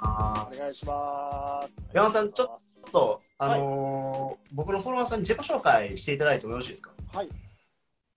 [0.00, 1.70] あお願いします。
[1.92, 6.90] 山本さんちょっと、あのー僕のフォロワーさんに自己紹介していただいてもよろしいですか？
[7.12, 7.28] はい。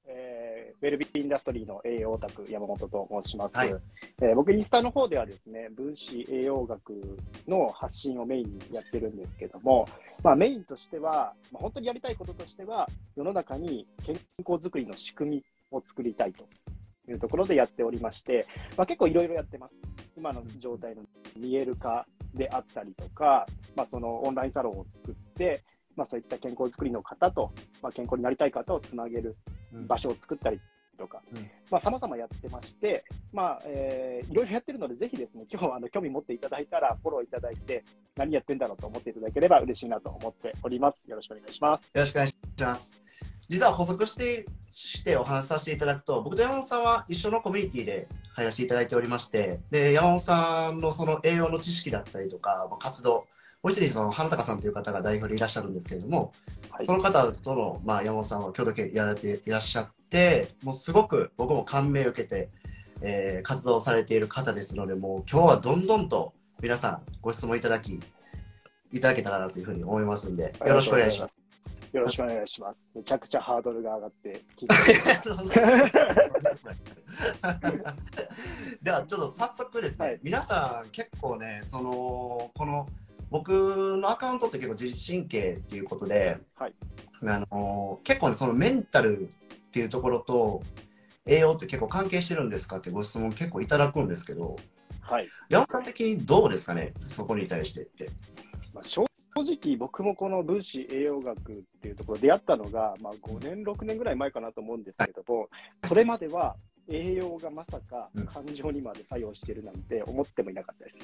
[0.05, 3.75] えー、ウェルビーインダストリーの栄養オタク山本と申します、はい。
[4.21, 9.87] えー僕インスタの方ではですね分子栄養学の発信をメインにやってるんですけども、
[10.23, 14.15] まあ、メインとしては、まあ、本当にやりたいこととしては世の中に健
[14.47, 16.45] 康づくりの仕組みを作りたいと
[17.11, 18.45] いうところでやっておりまして、
[18.77, 19.75] まあ、結構いろいろやってます
[20.17, 21.03] 今の状態の
[21.37, 23.45] 見える化であったりとか、
[23.75, 25.63] まあ、そのオンラインサロンを作って、
[25.95, 27.51] まあ、そういった健康づくりの方と、
[27.81, 29.37] まあ、健康になりたい方をつなげる
[29.87, 30.59] 場所を作ったり
[30.97, 37.83] とかうん、まあ、様々やってまして、まあ、えーいろいろやってるので、ぜひですね、今日はあの興味持っていただいたら、フォローいただいて、
[38.15, 41.09] 何やってんだろうと思っていただければ嬉しいなと思っております。
[41.09, 41.83] よろしくお願いします。
[41.93, 43.30] よろしくお願いします。
[43.51, 53.25] 実は補足してしてお話しさせていただくと、僕と山本さんは一緒のコミュニティで入らせていただいておりまして、で山本さんのその栄養の知識だったりとか、まあ活動、も
[53.65, 56.31] う一人その花高さんという方が代表でいらっしゃるんですけれども、
[56.69, 62.49] はいその方との、まあ、山本さんは共同やられていらっしゃって、もうすごく僕も感銘を受けて、
[63.01, 67.99] えー活動されている方ですので、もう今日はどんどんと皆さんご質問いただき、
[68.93, 71.50] いただけたらなというふうに思いますんで、よろしくお願いします。
[71.91, 71.97] す。
[71.97, 72.89] よろしくお願いします。
[72.95, 74.75] めちゃくちゃハードルが上がって聞いて
[78.81, 82.87] ではちょっと早速ですね、はい皆さん結構ねそのこの
[83.29, 86.73] 僕のアカウントって結構自律神経っていうことで、はい
[87.23, 89.25] あの結構ねそのメンタルっ
[89.71, 90.63] ていうところと
[91.25, 94.55] 栄養って結構関係してるんですかってご質問結構いただくんですけど
[95.01, 95.29] はい。
[95.49, 98.09] 山本さん的にどうですかねそこに対してって。
[98.73, 99.05] まあ、正
[99.41, 105.49] 直、僕もこの分子栄養学っていうところ出会ったのが、まあ、5年、6年ぐらい前かなと思うんですけども、
[105.83, 106.55] それまでは
[106.87, 108.25] 栄養がまさかうん。
[108.25, 110.99] 感情にまで作用してるなんて思ってもいなかったです。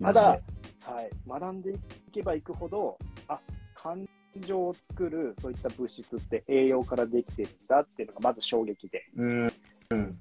[0.00, 0.40] ただ、
[0.82, 1.78] はい、学んでい
[2.12, 3.40] けばいくほど、あ
[3.74, 4.08] 感
[4.40, 9.52] 情を作るそういった物質って栄養からできてるんだっていうのがまず衝撃で、うん。
[9.90, 10.18] うん。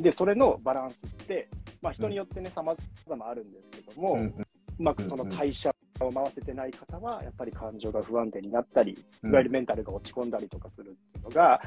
[0.00, 1.48] でそれのバランスって、
[1.80, 2.74] まあ、人によってね、さま
[3.08, 4.46] ざまあるんですけども、うん。
[4.78, 8.92] うまくその代謝を回せてない方は、やっぱり感情が不安定になったり、
[9.24, 11.60] いわゆるメンタルが落ち込んだりとかするっていうのが、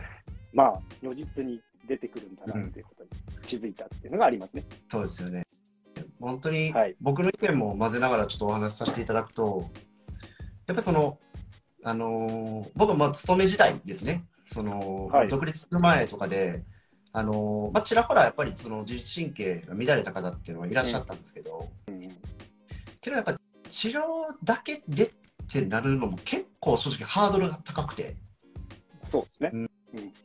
[0.53, 3.09] まあ、如実に出てくるんだなっていうことに
[3.45, 4.65] 気づいたっていうのがありますね。
[4.89, 5.43] そうですよね。
[6.19, 6.95] 本当にはい。
[7.01, 9.69] 僕の意見も混ぜながらちょっとお話しさせていただくと、
[10.67, 11.17] やっぱりその、
[11.83, 15.27] あのー僕はまあ勤め時代ですね、その、はい。
[15.27, 16.63] 独立する前とかで、
[17.11, 21.69] あのーまあ、ちらほらやっぱりその自律神経が乱れた方っていうのはいらっしゃったんですけど、
[23.01, 23.37] けどやっぱり
[23.69, 24.01] 治療
[24.43, 25.11] だけでっ
[25.51, 28.15] てなるのも結構正直ハードルが高くて、
[29.03, 29.67] そうですね。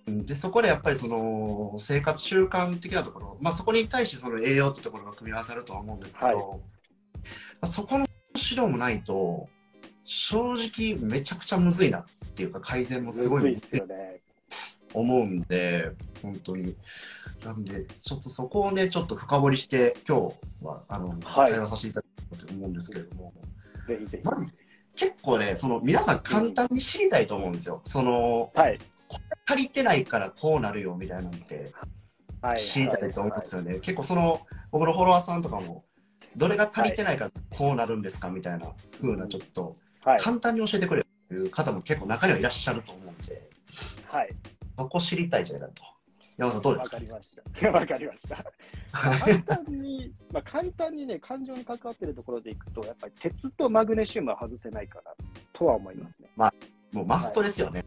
[0.06, 0.26] うん。
[0.26, 6.36] でそこでやっぱりその生活習慣的なところ、まあ、そこに対してその栄養ってところが組み合わさるとは思うんですけど、はい。
[6.36, 6.42] ま
[7.62, 9.48] あ、そこの指導もないと
[10.04, 14.20] 正直めちゃくちゃむずいなっていうか改善もすごいむずいっすよね。
[14.92, 15.90] 思うんで
[16.22, 16.76] 本当に。
[17.44, 20.34] なんでちょっとそこをねちょっと深掘りして今日
[20.64, 21.52] はあの、はい。
[21.52, 22.03] 対話させていた
[22.34, 23.32] と思うんですけれども、
[23.86, 24.24] ぜひぜひ。
[24.24, 24.46] まず
[24.96, 27.80] 結構ねその皆さん簡単に知りたいと思うんですよ。
[27.84, 28.78] そのはい。
[29.46, 31.72] 足りてないからこうなるよみたいなのって
[32.40, 32.56] はい。
[32.58, 33.80] 知りたいと思うんですよね。
[33.80, 34.40] 結構その
[34.70, 35.84] 僕のフォロワーさんとかも
[36.36, 39.74] どれが足りてないからこうなるんですかみたいな風なちょっと
[40.04, 40.20] はい。
[40.20, 43.48] 簡単に教えてくれるという方も結構中にはいらっしゃると思うんで
[44.06, 44.30] はい。
[44.78, 45.93] そこ知りたいじゃないかと。
[46.36, 47.70] 山本さんどうですわかかりました。
[47.70, 48.44] わかりました。
[48.92, 55.12] 簡単に、まあ、簡単にね、感情に関わっているところでいくと、やっぱり鉄とマグネシウムは外せないかな
[55.52, 56.28] とは思いますね。
[56.92, 57.84] もうマストですよね。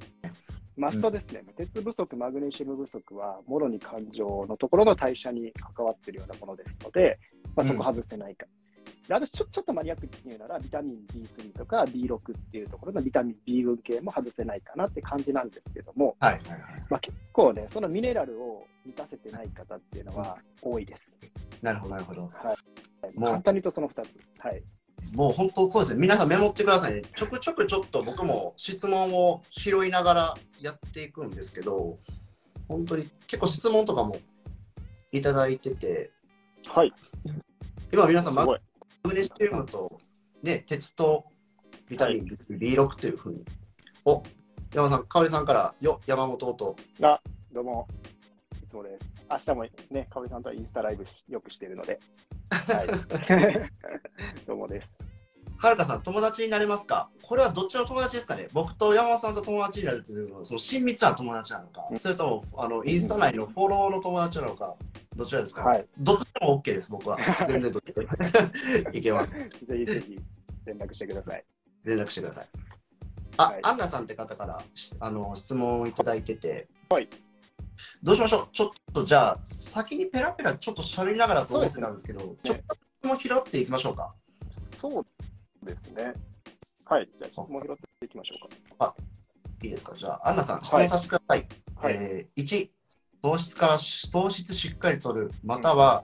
[0.78, 1.44] マストですね。
[1.58, 7.20] 鉄不足、マグネシウム不足は、もろに感情のところの代謝に関わっているようなものですので、
[7.56, 8.46] まあ、そこ外せないか。
[9.08, 16.62] で私ちょ、ちょっとマニアックに言うなら、ビタミン B3 とか B6 っていうところのビタミン B 群系も外せないかなって感じなんですけども、はいはいはい。
[16.90, 21.18] まあ、結構ね、そのミネラルを満たせてない方っていうのは多いです。
[21.62, 22.22] なるほどなるほど。
[22.24, 22.54] は
[23.14, 23.20] い。
[23.20, 24.08] もう簡単に言うとその2つ。
[24.40, 24.64] はい。
[25.14, 26.02] もう本当そうですね。
[26.02, 27.02] 皆さんメモってくださいね。
[27.16, 31.98] ちょくちょくちょっと僕も質問を拾いながらやっていくんですけど、
[32.68, 34.18] 本当に結構質問とかも
[35.12, 36.12] いただいてて、
[36.66, 36.94] はい。
[37.94, 38.36] 今皆さん
[39.04, 39.10] マ。
[39.12, 40.00] グネシウムと、
[40.44, 41.26] ね、鉄と
[41.90, 43.46] ビタミン B6 というふうに。
[44.06, 44.24] お
[44.74, 46.76] 山本さん、かおりさんから、よ、山本と。
[47.02, 47.22] あ、
[47.52, 47.88] どうも。
[48.64, 49.06] いつもです。
[49.30, 52.00] 明日もね、かおりさんとはインスタライブしよくしてるので。
[52.50, 52.88] はい。
[54.46, 55.17] どうもです。
[55.60, 57.10] はるかさん、友達になれますか？
[57.24, 58.48] これはどっちの友達ですかね？
[58.54, 64.76] 僕と山本さんと友達になるというのは、その親密な友達なのか、それともあのインスタ内のフォローの友達なのか、
[65.16, 65.86] どちらですか、はい。
[65.98, 67.18] どっちでも OK です、僕は。
[67.48, 69.40] 全然どっちでも いけます。
[69.40, 70.20] ぜひぜひ
[70.66, 71.44] 連絡してください。
[71.84, 72.48] 連絡してください。
[73.38, 77.10] あ、はいアンナさんって方からしあの質問をいただいてて、はい。
[78.04, 78.48] どうしましょう？
[78.52, 84.14] ちょっとじゃあ、先にペラペラちょっと喋りながらと思ってたんですけど、ちょっと質問拾っていきましょうか。
[84.80, 85.06] そう
[85.64, 86.14] ですね。
[86.86, 87.10] はい。
[87.20, 88.36] じゃあ、質問拾っていきましょ
[88.76, 88.96] うか。
[89.64, 89.96] いいですか？
[89.98, 91.48] じゃあ、アンナさん、質問させてください。
[91.76, 91.94] はい。
[91.94, 92.70] えー1、
[93.22, 96.04] 糖質からし糖質しっかり取る、または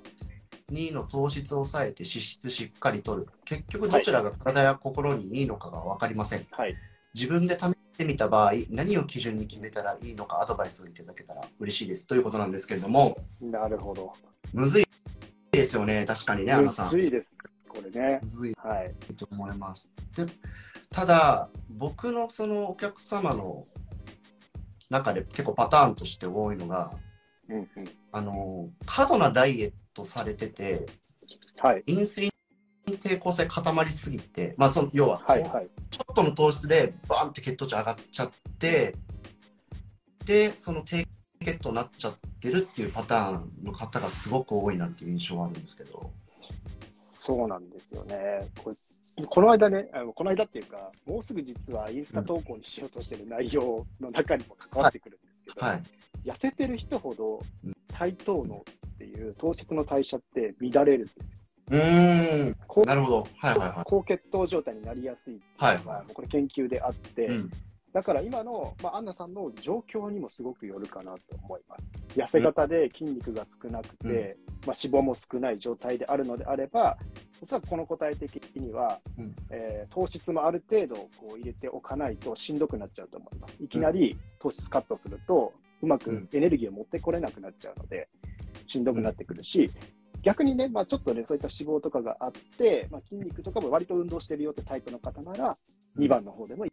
[0.72, 3.30] 2の糖質を抑えて脂質しっかり取る。
[3.46, 6.48] 結局どちらが体や心にいいのかが分かりません。
[6.52, 6.76] はい。
[7.14, 14.14] 自分で試してみた場合、何を基準に決めたらいいのかアドバイスをいただけたら嬉しいですということなんですけれども、なるほど。
[14.52, 14.86] むずい
[15.52, 16.96] ですよね、確かにね、アンナさん。
[16.96, 17.38] むずいです。
[17.74, 18.20] これね。
[18.22, 18.94] むずいはい。
[19.16, 19.92] と思います。
[20.16, 20.26] で
[20.92, 23.66] ただ、僕のそのお客様の
[24.90, 26.92] 中で結構パターンとして多いのが、
[27.50, 27.68] うんうん。
[28.12, 30.86] あの過度なダイエットされてて、
[31.60, 31.84] はい。
[31.88, 32.32] インスリン
[32.92, 35.42] 抵抗性固まりすぎて、まあ、その要は、はい。
[35.42, 35.68] はい。
[35.90, 38.96] ちょっとの糖質でバーンって血糖値上がっちゃって、
[40.26, 41.08] で、その低
[41.44, 46.12] 血糖になっちゃってるっていうパターンの方がすごく多いなっていう印象があるんですけど。
[47.26, 48.50] そうなんですよね。
[48.62, 48.76] これ
[49.28, 55.84] この間ね、あのこの間っていうか、もうすぐ実はインスタ投稿にしようとしてる内容の中にも関わってくるんですけど、はい。
[56.26, 61.24] 痩せてる人ほどうん対等のっていう糖質の代謝って乱れるんですよ。
[61.72, 62.56] うーん。
[62.68, 63.28] 高なるほど。
[63.38, 63.84] はいはいはい。
[63.86, 67.52] 高血糖状態になりやすいっていはいこれ研究であって、うん。
[67.94, 72.20] だから今の、まあ、アンナさんの状況にもすごくよるかなと思います。
[72.20, 74.14] 痩せ型で筋肉が少なくて、うん。
[74.66, 76.98] まあ、脂肪も少ない状態であるのであれば、
[77.42, 79.36] おそらくこの答え的には、うん。
[79.52, 83.58] えー糖質もある程度こう入れておかないとしんどくなっちゃうと思います。
[83.62, 85.54] いきなり糖質カットすると、
[85.84, 86.28] うまうん。
[86.28, 88.10] くエネルギーを持ってこれなくなっちゃうので、
[88.66, 89.70] しんどくなってくるし、
[90.24, 95.58] 逆にね、まあ、ちょっとね、そういった脂肪とかがあって、まあ、筋肉とかも割と運動してるよってタイプの方なら、
[96.00, 96.72] 2番の方でもい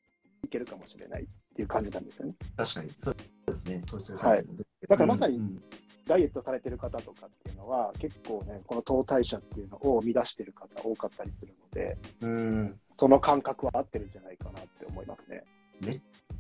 [0.48, 2.34] けるかもしれないっていう感じなんですよね。
[2.56, 2.90] 確かに。
[2.96, 3.16] そう
[3.46, 3.82] ですね。
[3.86, 5.62] 糖質されてるだからまさにうん
[6.06, 12.80] ダイエットされてる方とかっていうのは、結構ね、この糖代謝っていうのを乱してる方多かったりするので、うん。
[12.96, 15.44] その感覚は合ってるんじゃないかなって思いますね。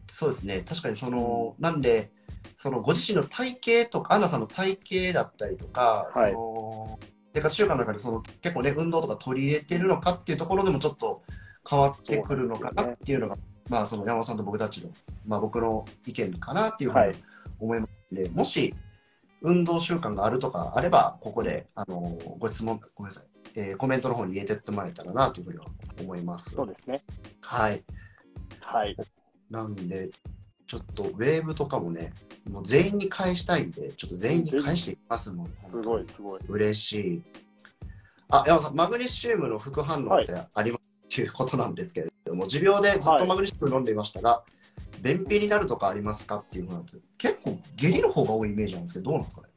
[0.08, 0.62] そうですね。
[0.66, 2.10] 確かにその、なんで、
[2.56, 4.78] そのご自身の体型とか、アンナさんの体
[5.12, 6.98] 型だったりとか、はいその
[7.32, 11.22] 生活習慣の中でその結構ね、運動とか取り入れてるのかっていうところでもちょっと
[11.68, 13.36] 変わってくるのかなっていうのが、
[13.70, 14.90] まあその山本さんと僕たちの、
[15.26, 17.16] まあ僕の意見かなっていうふうにはい
[17.60, 18.74] 思いますので、もし
[19.40, 23.24] 運動習慣があるとかあれば、ここであのご質問、ごめんなさい、
[23.54, 25.66] えーコメントの方に入れてってもらえたらなというふうには
[26.00, 26.50] 思います。
[26.50, 27.00] そうですね。
[27.40, 27.82] はい。
[28.60, 28.96] はい。
[29.48, 30.10] なんで、
[30.66, 32.12] ちょっとウェーブとかもね、
[32.50, 35.52] もう全員に返したいんで、ちょっと全員に返していきますもん。
[35.54, 36.40] すごい、すごい。
[36.48, 37.22] 嬉しい。
[38.28, 41.16] あ、山本さん、マグネシウムの副反応ってあります？
[41.16, 44.44] ということなんですけれども、持病でずっとマグネシウム飲んでいましたが、
[45.02, 49.48] 便秘になるとかありますかっていうのなんて、結構下痢の方が多いイメージなんですけど、どうなんですかね？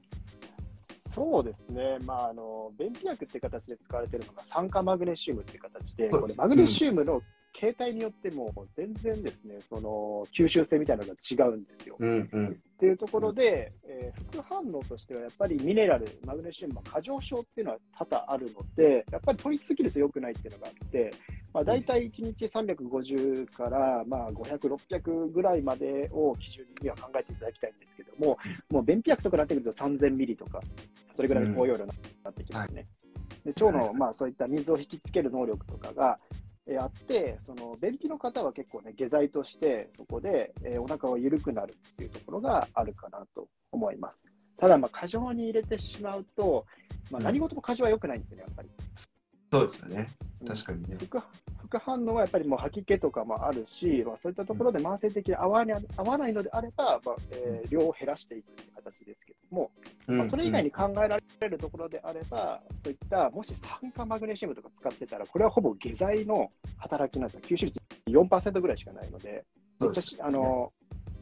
[1.13, 7.21] そうですね、まあ、あの便秘薬っていう形で使われているのが酸化マグネシウムっていう形で、はいこれマグネシウムの
[7.53, 11.95] 形態によっても全然ですね、その吸収性みたいなのが違うんですよ。
[12.00, 12.47] うんうん。
[12.47, 21.11] っていうところで、えー副反応としてはやっぱりミネラル、マグネシウムの過剰症っていうのは多々あるので、やっぱり取りすぎると良くないっていうのがあって、
[21.54, 28.37] まあ、大体1日350からまあ500、600ぐらいまでを基準には考えていただきたいんですけども、
[28.69, 30.59] もう便秘薬とかになってくると3000ミリとか、
[31.16, 31.92] それぐらいの包容量に
[32.23, 32.87] なってきますね。
[33.45, 36.19] で腸の、まあ、そういった水を引きつける能力とかが、
[36.67, 44.21] えーあって、その便秘の方は結構ね、下剤として、そこで、えーお腹が緩くなるっていうところがあるかなと思います。
[44.57, 46.65] ただ、まあ、過剰に入れてしまうと、
[47.11, 48.69] まあ、うん何事も過剰は良くないんですよね、やっぱり。
[49.54, 50.10] そうですよね。
[50.19, 50.98] うん確かにね。
[51.00, 51.22] 副
[51.64, 59.72] 副反応はやっぱりもう吐き気とかもあるし、まあ、そういったところで慢性的に合わない合わないのであれば、まあえー量を減らしていくという形ですけども、
[60.06, 69.45] まあ、それ以外に考えられるところであれば、そういったもし酸化マグネシウムとか使ってたら、これはほぼ下剤の働きなんですよ、吸収率4%ぐらいしかないので、
[69.80, 70.74] そうですあの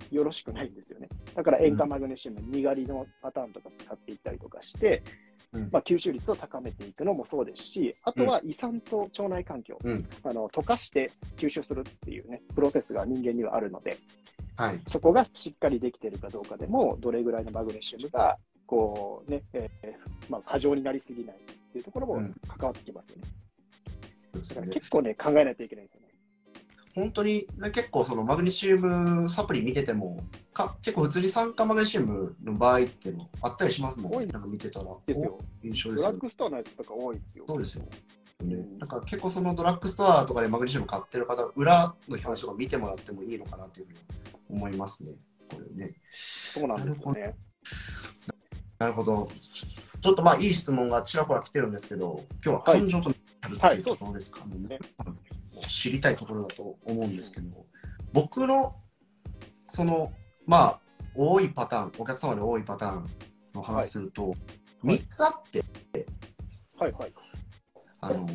[0.10, 1.08] よろしくないんですよね。
[1.36, 5.31] だから塩化マグネシウム、にがりのパターンとか使っていったりとかして、うん
[5.72, 13.98] まあ、吸収率を高めていくのもそうですし、あとは胃酸と腸内環境、うんあの溶かして吸収するっていうね、プロセスが人間にはあるので、
[14.56, 14.82] はい。
[14.88, 19.96] そこがしっかりできているかどうかでも、どれぐらいのマグネシウムが、こうね、えー
[20.30, 21.40] まあ、過剰になりすぎないっ
[21.74, 23.24] ていうところもうん関わってきますよね。
[23.24, 26.01] だからそうですよね結構ね、考えないといけないですよね。
[26.94, 34.28] 本当に結構そのマグネシウムサプリ見ててもか結構普通に酸化マグネシウムの場合っていうのあったりしますもん多い。
[34.28, 34.86] なんか見てたら。
[35.06, 35.40] ですよ。
[35.64, 37.46] お印象ですよドラッグストアのやつとか多いですよ。
[37.48, 37.84] そうですよ。
[37.84, 37.90] ね
[38.42, 38.78] うん。
[38.78, 44.00] なんか結構そのドラッグストアとかでマグネシウム買ってる方裏の表示とか見てもらってもいいのかなっていうふうに
[44.50, 45.12] 思いますね。
[45.50, 45.94] これね。
[46.12, 47.36] そうなんですよね。
[48.80, 49.30] なるほど。
[50.02, 53.16] ちょっとまあいい質問がちらほら来てるんですけど今日は感情とメ
[53.56, 54.80] ンタルっていうところですか、ね
[55.68, 57.66] 知りたいところだと思うんですけど、
[58.14, 58.76] 僕の
[59.68, 60.12] その
[60.46, 60.80] まあ
[61.16, 63.06] 多いパターンお客様で多いパターン
[63.54, 64.34] の話すると、
[64.84, 65.64] 3つあって
[66.78, 67.14] はいはい。
[68.00, 68.28] あの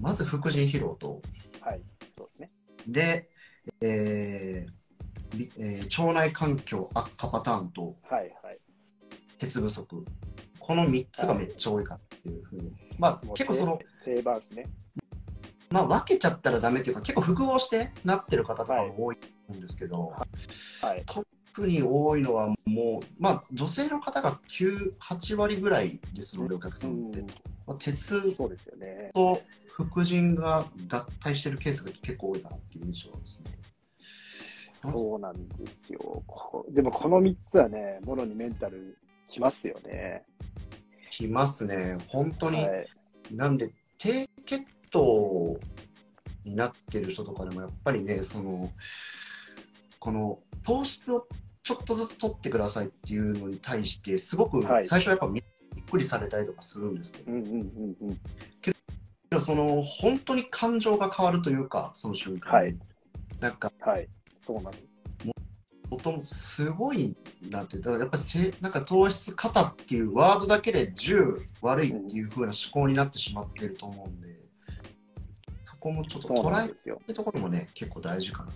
[0.00, 1.22] まず副腎疲労と
[1.60, 1.82] はい。
[2.16, 2.50] そうですね。
[2.88, 3.28] で、
[3.80, 8.58] えーびえー腸内環境悪化パターンとはいはい。
[9.38, 10.04] 鉄不足
[10.58, 14.66] この3つがめっちゃ多いかっていうふうに、まあもう結構その定番ですね。
[15.74, 20.12] まあ、分けちゃったらダメっていうか、結構複合してなってる方とかも多いと思うんですけど、
[20.80, 21.02] はい。
[21.04, 27.18] 特に多いのはもう、まあ、女性の方が9、8割ぐらいですので、お客さんって。
[27.18, 27.26] うん
[27.66, 29.10] まあ、鉄そうですよね。
[29.14, 33.58] と副腎が合体してるケースが結構多いかなっていう印象ですね。
[34.70, 36.22] そうなんですよ。
[36.26, 38.96] こでもこの3つはね、もろにメンタル
[39.28, 40.22] きますよね。
[41.10, 41.96] きますね。
[42.06, 42.86] 本当に、はい。
[43.32, 44.28] なんで、低
[44.94, 45.60] 血糖
[46.44, 48.70] になってる人とかでも、やっぱりね、その、
[49.98, 51.26] この糖質を
[51.62, 55.44] ちょっとずつ取ってくださいっていうのに対して、すごくはい最初はやっぱびっ
[55.90, 58.20] くりされたりとかするんですけど、うんうんうんうん。
[58.60, 58.74] け
[59.30, 62.76] どその本当に感情が変わるというか、その瞬間、はい
[63.40, 64.08] なんか、はい。
[64.40, 64.94] そうなんです。
[65.90, 67.16] もすごい
[67.50, 74.43] なって、だからやっぱせなんか糖質過多っていうワードだけで10悪いっていう風な思考になってしまってると思うんで、そ
[75.84, 76.70] こもちょっと捉え。
[76.70, 78.52] ってところもね、結構大事かな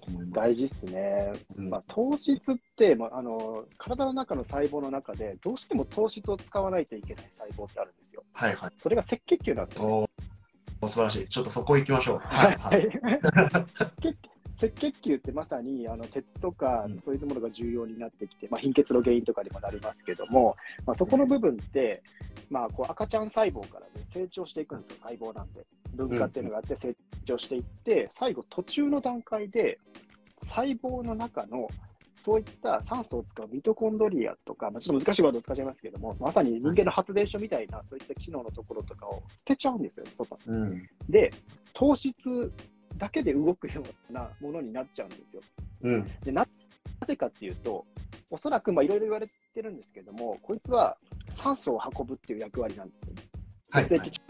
[0.00, 0.46] と思います。
[0.48, 1.32] 大事ですね。
[1.58, 8.24] うんまあ、糖質って、まあ、あの体の中の細胞の中でどうしても糖質を使わないといけない細胞ってあるんですよ。
[8.32, 8.70] はいはい。
[8.82, 9.88] それが赤血球なんですよ。
[9.88, 10.08] お
[10.80, 11.28] お素晴らしい。
[11.28, 12.18] ちょっとそこ行きましょう。
[12.20, 12.88] はいはい。
[13.52, 14.16] 赤血
[14.62, 22.02] 赤血球ってまさにあの鉄とかうんそういうものが重要になってきて、まあ、貧血の原因とかにもなりますけども、まあ、そこの部分って、
[22.50, 25.66] まあ、こう赤ちゃん細胞から、ね、成長していくんですよ、細胞なんで。
[25.94, 29.78] 分化っていうのがあって成長していって、最後途中の段階で
[30.42, 31.68] 細胞の中の
[32.22, 40.88] そういった酸素を使うミトコンドリアとか、まあ、ちょっと難しいワードを使っちゃいますけども、まさに人間の発電所みたいな、そういった機能のところとかを捨てちゃうんですよ、外にうん。
[41.08, 41.32] で、
[41.72, 42.52] 糖質
[42.96, 45.42] だけで動くようなものになっちゃうんですよ。
[45.82, 46.10] うん。
[46.22, 46.46] でな
[47.00, 47.86] なぜかっていうと、
[48.30, 50.96] おそらくまあいろいろ言われてるんですけども、こいつは
[51.30, 53.22] 酸素を運ぶっていう役割なんですよね。
[53.70, 53.84] はい。
[53.86, 54.20] 血液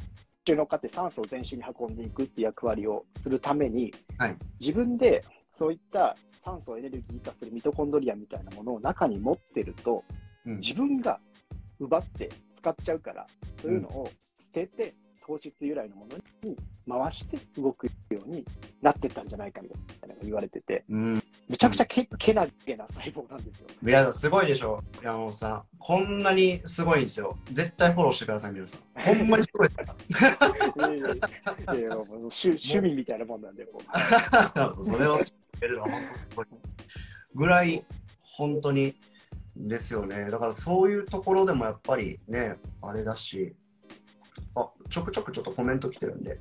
[0.45, 5.25] 中のって酸素を全身に運んでいくっていう役割をするために、はい自分で
[5.55, 10.05] そういった酸素をエネルギー化するミトコンドリアみたいなものを中に持ってると、
[10.47, 11.21] うん自分が
[11.79, 13.27] 奪って使っちゃうから、
[13.61, 14.11] そういうのを
[14.43, 16.57] 捨てて、糖質由来のものに
[16.89, 17.93] 回して動くよ
[18.27, 18.45] うに
[18.83, 21.23] なってったんじゃないかみたいなのが言われてて、うん。
[21.49, 23.67] めちゃくちゃけけなげな細胞なんですよ。
[23.83, 25.63] 皆さん、すごいでしょ、山本さん。
[25.79, 27.39] こんなにすごいんですよ。
[27.51, 28.81] 絶対フォローしてください、皆さん。
[29.03, 29.97] ほんまにすごいですか
[30.79, 30.89] ら。
[30.89, 31.21] いやいやい
[31.67, 33.81] やいやもう趣趣味みたいなもんなんで、も
[34.79, 35.25] うそれを知っ
[35.61, 36.47] てるのは本当すごい。
[37.35, 37.85] ぐらい、
[38.23, 38.95] 本当に
[39.57, 40.31] ですよね。
[40.31, 43.60] だからそういうところでもやっぱりね、あれだし、あ
[44.91, 46.39] ちょくちょくちょっとコメント来てるんで、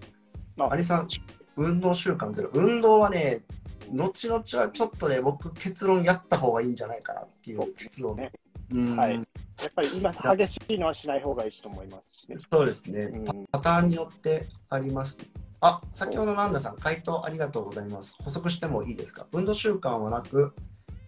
[0.59, 1.07] あアリさん、
[1.55, 2.49] 運動習慣ゼロ。
[2.53, 3.43] 運動はね、
[3.91, 8.31] 後々はちょっとね、僕、結論やった方がいいんじゃないかなっていそうう結論ね。
[8.71, 12.37] うんはいやっぱり今、激しいのはしない方がいいと思いますしね。
[12.37, 13.01] そうですね。
[13.11, 15.17] うんパターンによってあります。
[15.59, 18.15] あ、先ほどのアンダさん、回答ありがとうございます。
[18.23, 19.27] 補足してもいいですか？
[19.33, 20.53] 運動習慣はなく、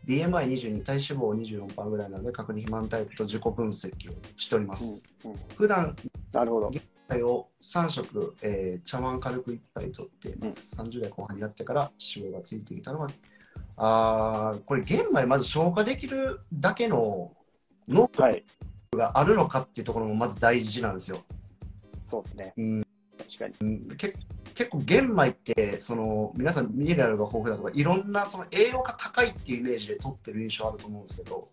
[0.05, 5.05] BMI22、体脂肪24%ぐらいなので、確認肥満タイプと自己分析をしております。
[5.23, 5.95] うんうん普段
[6.33, 6.71] なるほど。
[7.23, 10.75] を3食、えー茶碗軽く1杯とっています。
[10.75, 13.09] 30代後半になってから脂肪がついてきたのは、
[13.77, 17.31] あーこれ玄米まず消化できるだけの
[17.87, 18.45] 脳はい。
[18.93, 21.23] があるのかっていうところもまず大事なんですよ。
[22.03, 22.53] そうですね。
[22.57, 22.83] うん
[23.17, 23.95] 確かに。
[23.97, 24.13] け
[24.53, 31.47] 結構玄米ってその皆さんミネラルが豊富だとかいろんなその栄養が高いっていうイメージで取ってる印象あると思うんですけど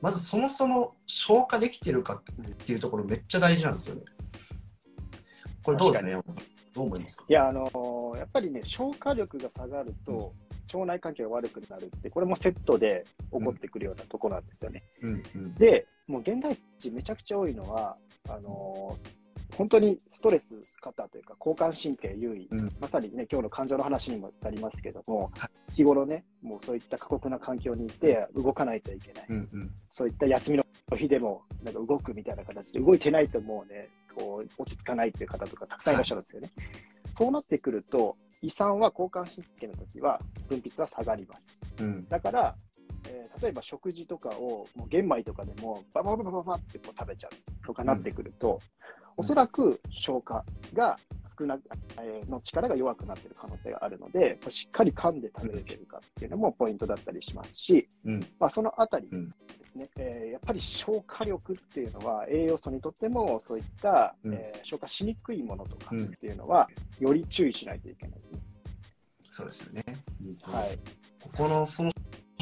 [0.00, 4.02] まずそもそも消化できてるかっていうところめっちゃ大事なんですよね。
[5.64, 6.10] これどうですか？
[6.10, 6.22] ね
[6.74, 7.24] どう思いますか？
[7.28, 10.32] いや、あのーやっぱりね、消化力が下がると、
[10.72, 14.84] 腸内環境が悪くなるって、これもセットで起こってくるようなところなんですよね。
[15.02, 15.54] うんうん。
[15.56, 17.96] で、もう現代人めちゃくちゃ多いのは、
[18.28, 19.23] あのー
[19.56, 20.48] 本当にストレス
[20.82, 29.70] 型というか、交感神経優位、うんまさにね、今日の感情の話にもなりますけどもは、日頃ね、もうそういった過酷な環境にいて、動かないといけない、うんうん。
[29.90, 30.64] そういった休みの
[30.96, 36.52] 日でも、なんか動くみたいな形で、動いてないともうね、こう落ち着かないっていう方とかたくさんいらっしゃるんですよね。
[37.16, 41.46] そうなってくると、胃酸は交感神経の時は分泌は下がります。
[41.80, 42.08] うん。
[42.08, 42.56] だから、
[43.08, 48.60] えー例えば食事とかをもう玄米とかでもババババババってこう食べちゃうとかなってくると、
[49.16, 50.98] おそらく消化が
[51.38, 51.62] 少なく、
[52.00, 58.26] えーの力が弱くなっている可能性があるので、しっかり噛んで食べれてるかっていうのもポイントだったりしますし、うん。
[58.38, 59.34] まあ、そのあたりうんで
[59.72, 66.68] すね、えーやっぱり消化力っていうのは栄養素にとってもそういった、うんえー消化しにくいものとかうんっていうのは、
[66.98, 68.40] より注意しないといけないですね。
[69.30, 69.84] そうですよね。
[70.22, 70.78] うんはい。
[71.22, 71.90] ここのその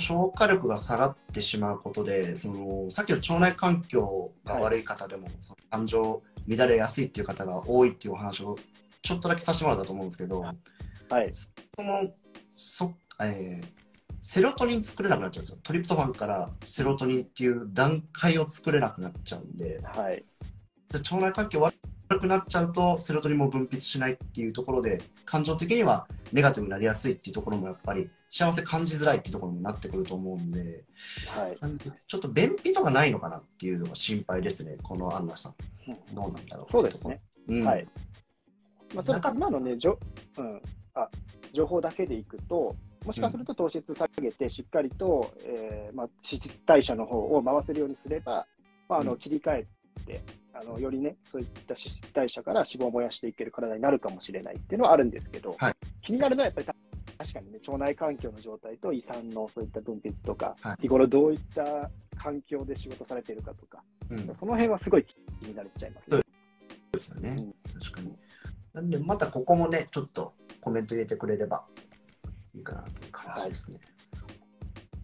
[0.03, 8.57] 消化力が下がってしまうことで、そのさっきの腸内環境が悪い方でも、その感情乱れやすいっていう方が多いっていうお話を
[9.03, 10.53] ちょっとだけさせてもらったと思うんですけど、は
[11.23, 11.31] い。
[11.33, 12.11] その
[12.57, 13.83] そ、えー
[14.25, 15.59] セロトニン作れなくなっちゃうんですよ。
[15.65, 20.25] トリプトファンからセロトニンっていう段階を作れなくなっちゃうんで、はい。
[20.93, 21.75] で腸内環境悪
[22.19, 30.85] くなっちゃうとセロトニンも分泌しないっていうところで感情的にはネガティブになりやすいっていうところもやっぱり幸せ感じづらいっていうところになってくると思うんで
[31.29, 31.59] はい。
[32.07, 34.77] ちょっと便秘とかないのかなっていうのが心配ですね。
[34.83, 35.55] このアンナさん。
[35.89, 36.15] うん。
[36.15, 36.73] どうなんだろう。
[36.73, 37.21] そうですね。
[37.49, 37.87] うん、はい。
[38.95, 39.99] まあ、ちょっと今のね、じょ
[40.39, 40.63] うん、
[40.95, 41.09] あ
[41.53, 48.47] 情報だけでいくと、もしかすると糖質下げて、しっかりと、えーまあ、脂質代謝の方を回せるようにすれば、
[48.89, 49.19] まあ、あのうん。
[49.19, 49.67] 切り替え
[50.07, 50.23] て
[50.55, 55.75] あの、よりね、そういった脂質代謝から脂肪を燃やしていける体になるかもしれないっていうのはあるんですけど、はい。
[56.03, 56.75] 気になるのはやっぱりた
[57.19, 60.77] 確かにね、腸内環境の状態と胃酸のそういった分泌とか、はい。
[60.83, 66.23] 日頃どういった環境で仕事されているかとか、うん、そうその辺はすごい気になっちゃいます、ね。
[66.93, 67.55] ですよね、うん。
[67.81, 68.17] 確かに。
[68.73, 71.65] なんでまたここもねちょっとコメント入れてくれれば
[72.55, 73.81] いいかなという感じですね、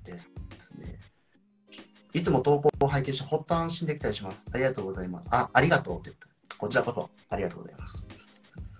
[0.05, 0.29] です
[0.77, 0.99] ね
[2.13, 8.07] いつも投稿を拝見してほっと安心できたりしますありがとうございますあありがとうって言ったこちらこそありがとうございます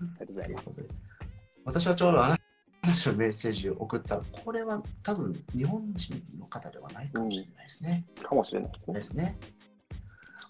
[0.01, 1.35] ありがとうございます。
[1.65, 8.05] 私はちょうどあなたのメッセージを送った、これは多分日本人の方ではないかもしれないですね。
[8.21, 9.01] かもしれないですねで。
[9.01, 9.37] すね。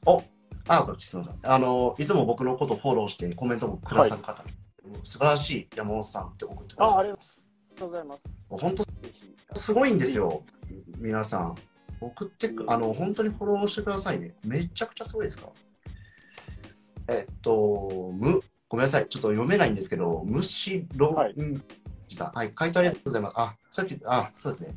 [0.06, 0.24] お
[0.68, 1.40] あ、これ、質問さん。
[1.44, 4.44] あの、いつも僕のことをフォローしてコメントもくださる方、
[5.04, 7.52] 素晴らしい山本さんって送ってくださいます。
[7.52, 8.24] ありがとうございます。
[8.50, 10.16] 本当すごいんです。
[10.16, 10.44] よ、
[10.98, 11.56] 皆さん。
[12.02, 14.36] 送ってく、あの、本当にフォローしてくださいね。
[14.44, 15.50] めちゃくちゃすごいですか？
[17.08, 19.08] えっと、む、ごめんなさい。
[19.10, 21.64] ちょっと読めないんですけど、むしろ、はいうん
[22.34, 23.34] はい、回答ありがとうございます。
[23.38, 24.76] あ、さっき、あ、そうですね。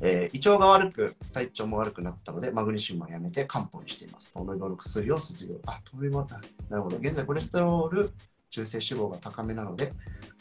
[0.00, 4.32] えー胃腸が悪く、体調も悪くなったので、マグネシウムはやめて漢方にしています。
[4.32, 5.54] 糖尿病の薬を卒業。
[5.66, 6.40] あ、糖尿病だ。
[6.68, 6.96] なるほど。
[6.98, 8.10] 現在、コレステロール、
[8.50, 9.92] 中性脂肪が高めなので、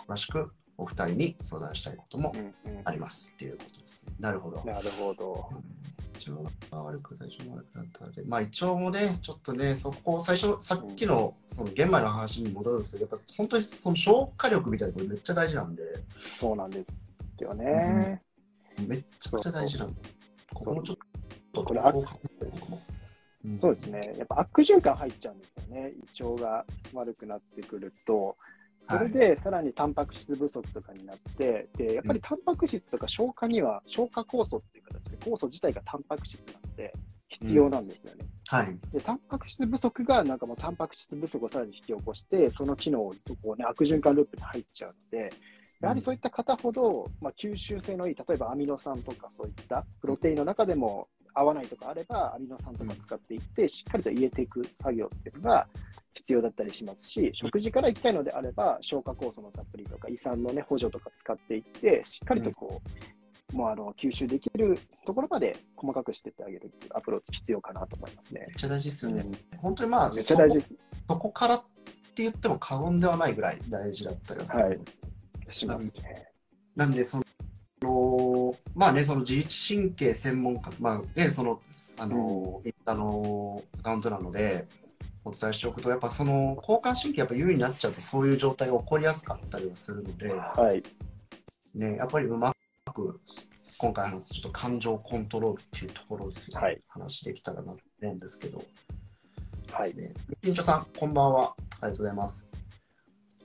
[0.08, 4.14] 詳しくお二人に相談したいこともうんうんありますっていうことですね。
[4.20, 4.64] なるほど。
[4.66, 5.50] なるほど。
[6.30, 15.84] 胃腸が悪く、体調も悪くなったので、まあ、胃腸もね、ちょっとね、そこを最初、さっきのその玄米の話に戻るんですけど、やっぱ本当にその消化力みたいなこれめっちゃ大事なんで、
[16.18, 16.94] そうなんです
[17.44, 18.22] よね。
[18.88, 20.02] めっちゃくちゃ大事なんで、
[20.54, 20.98] ここもちょっ
[21.52, 21.82] と、これ
[23.60, 24.14] そうですね。
[24.18, 25.94] やっぱ悪循環入っちゃうんですよね。
[26.18, 28.38] 胃腸が悪くなってくると。
[28.89, 36.94] それでさらにタンパク質不足とかになって、でやっぱりタンパク質とか消化には消化酵素っていう形で酵素自体がタンパク質なので
[37.30, 38.26] 必要なんですよね。
[38.48, 38.78] はい。
[38.91, 45.32] でタンパク質不足がなんかもうタンパク質不足をさらに引き起こしてその機能をこう、ね、悪循環ループに入っちゃうので
[45.80, 55.67] やはりそういった方ほど、まあ、吸収性のいい例えばアミノ酸とかそういったプロテインの中でも合わないとかあればアミノ酸とか使っていってしっかりと入れていく作業っていうのが
[56.13, 62.82] 必要だったりしますし食事から行きたいのであれば消化酵素のサプリとか胃酸の、ね、補助とか使っていってしっかりとこ
[63.54, 68.56] う、もうあの吸収できるところまで細かくしていってあげるっていうアプローチ必要かなと思いますねめっ。
[68.56, 69.24] ちゃ大事ですよね。
[69.26, 70.67] うん本当にまあ、めっちゃ大事です。
[70.67, 71.63] そこそこからっ
[72.13, 74.63] て言っても過言ではないぐらい大事だったりはする。
[74.63, 74.80] はい
[75.52, 76.28] しますね。
[76.76, 77.24] なんで、その、
[78.76, 81.62] まあね、その自律神経専門家、まあ、ね、その、
[81.98, 84.67] あの、インスタのアカウントなので、
[85.24, 90.82] お伝えしておくと、やっぱその、交感神経やっぱ優位になっちゃうと、そういう状態が起こりやすかったりはするので、はい。
[91.76, 92.54] ね、やっぱりうま
[92.94, 93.20] く、
[93.78, 98.63] 今回話すちょっと感情コントロールっていうところですよね、はい話できたらなと思うんですけど、
[99.72, 99.96] はい。
[99.96, 100.13] ね。
[100.41, 101.44] ピンチョさん、こんばんは。
[101.50, 102.48] ありがとうございます。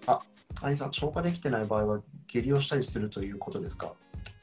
[0.07, 0.21] あ、
[0.63, 3.93] アニさん、消化できてない場合は下痢をしたりするということですか？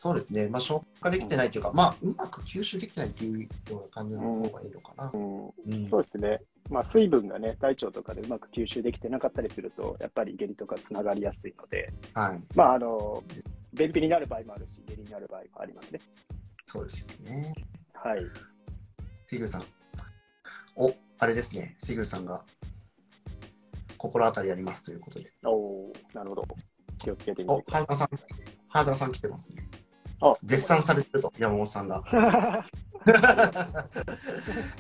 [0.04, 0.50] そうですね。
[0.50, 5.10] まあ、消化できてないというか、まあ、うまく吸収できてないっていうような感じの方がいいのかな。
[5.10, 5.54] そ
[6.00, 6.42] うですね。
[6.70, 12.42] まあ、水分がね、大腸とかでうまく吸収できてなかったりすると、やっぱり下痢とかつながりやすいので、はい。
[12.54, 13.24] まあ、あの、
[13.74, 16.02] 便秘になる場合もあるし、下痢になる場合もありますね。
[16.66, 17.54] そうですよね。
[17.94, 18.20] はい。
[19.30, 19.64] シグさん。
[20.76, 21.78] お、あれですね。
[21.80, 22.44] シグさんが
[23.98, 25.32] 心当たりありますということで。
[25.46, 26.44] おおなるほど。
[26.98, 28.10] 気をつけてみおて、くだ原田さん、
[28.68, 29.66] 原田さん来てますね。
[30.44, 32.04] 絶賛されてると、山本さんが。
[32.12, 32.64] あ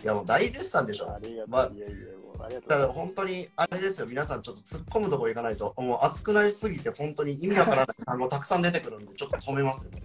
[0.03, 1.17] いや、もう大絶賛でしょ。
[1.21, 1.49] りがとう。
[1.49, 1.95] まあいやいや、
[2.39, 2.93] ありがとだから。
[2.93, 9.91] 本当に、あれですよ、皆さんちょっと突っ込むところ行かないと、もう熱くなりすぎて、本当に意味わからない 単語たくさん出てくるんで、ちょっと止めますよ。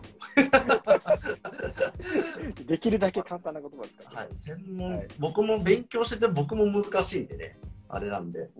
[2.66, 8.50] できるだけ簡単な言葉ですから、はい、専門、はい僕も勉強してて、僕も難しいんでね、あれなんで。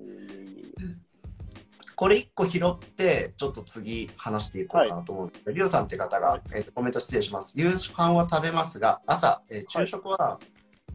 [1.98, 7.54] これ1個拾って、ちょっと次話していこうかなと思うんですけど、リオさんって方が、えーとコメント失礼します。
[7.56, 10.38] 夕飯は食べますが、朝、えー昼食は、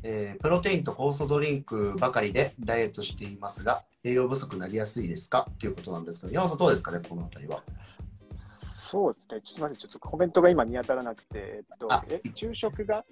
[0.03, 5.45] えープロテインと酵素ドリンクばかりでダイエットしていますが、栄養不足になりやすいですか？
[5.51, 7.61] っていうことなんですけど、山本さんどうですかね、このあたりは？
[8.39, 9.41] そうですね。
[9.43, 9.77] すみません。
[9.77, 13.03] ちょっとコメントが今見当たらなくて、えっとあ、え、昼食が？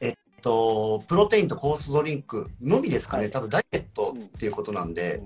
[0.00, 5.20] えっと、プロテインと酵素ドリンクのみですかね、はい多分ダイエットっていうことなんで、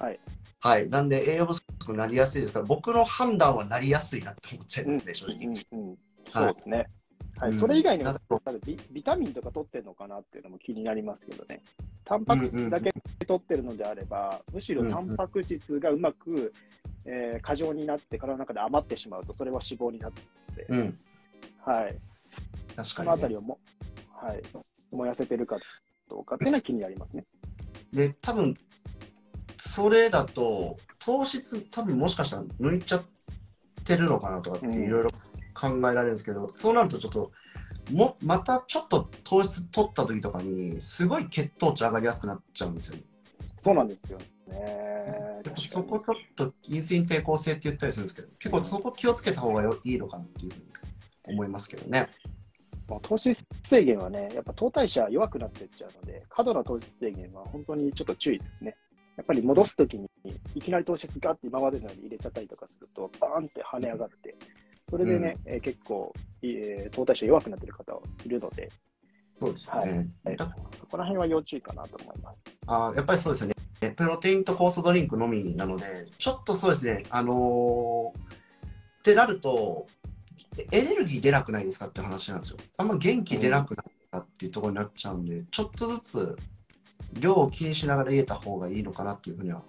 [0.00, 0.18] はい。
[0.60, 5.36] はい、なんで栄養不足になりやすいですから、僕の判断はなりやすいなって思っちゃいますね、正直。
[5.72, 6.86] うんうん、そうですね。
[7.38, 7.58] はい、うん。
[7.58, 8.18] それ以外にも
[8.64, 11.62] ビビタミンとか取ってるのかなっていうのも気になりますけどね。
[12.04, 12.92] タンパク質だけ
[13.26, 16.52] 取ってるのであれば、むしろタンパク質がうまく、
[17.04, 20.98] えー過剰になって体の中で余ってしまうと、それは脂肪になって、うん、
[21.64, 21.96] はい、
[22.74, 22.84] 確かに、ね。
[22.84, 23.36] そのあたり。
[23.36, 23.58] をも、
[24.12, 24.42] はい、
[24.90, 25.56] 燃やせてるか
[26.08, 27.24] どうかっていうのは気になりますね。
[27.92, 28.54] で、多分
[29.58, 33.02] それだと、糖質、多分もしかしたら抜いちゃっ
[33.84, 35.10] てるのかなとかっていろいろ
[35.54, 37.32] 考えられるんですけど、そうなるとちょっと、
[37.92, 43.02] もまたちょっと糖質取った時とかに、すごい血糖値上がりやすくなっちゃうんですよね。
[43.60, 44.18] そうなんですよ
[44.48, 45.42] ね。
[45.56, 50.64] そこちょっとインスリン抵抗性って言ったりするんですけど、結構そこ気をつけた方がよいいのかなっていうふうに
[51.34, 52.08] 思いますけどね。
[52.88, 58.76] まあ、糖質制限はね、やっぱ糖代謝弱くなっていっちゃうので、過度な糖質制限は本当にちょっと注意ですね。
[59.18, 60.08] やっぱり戻すときに、
[60.54, 64.36] いきなり糖質ガッて今までのように入れちゃったりとかすると、バーンって跳ね上がって、
[64.88, 68.70] それでね、えー結構、えー糖代謝弱くなってる方いるので、
[69.40, 70.08] そうですよね。
[70.24, 70.36] はい
[70.88, 72.36] こら辺は要注意かなと思います。
[72.68, 73.90] あーやっぱりそうですよね。
[73.90, 79.88] プロテインと酵素ドリンクのみなので、ちょっとそうですね、あのーってなると、
[80.70, 82.58] エネルギー出なくないですかって話なんですよ。
[82.76, 86.36] あんま元気出なくなったっていうところになっちゃうんで、ちょっとずつ
[87.20, 89.62] 量を気にしながら入れた方がいいのかなっていうふうには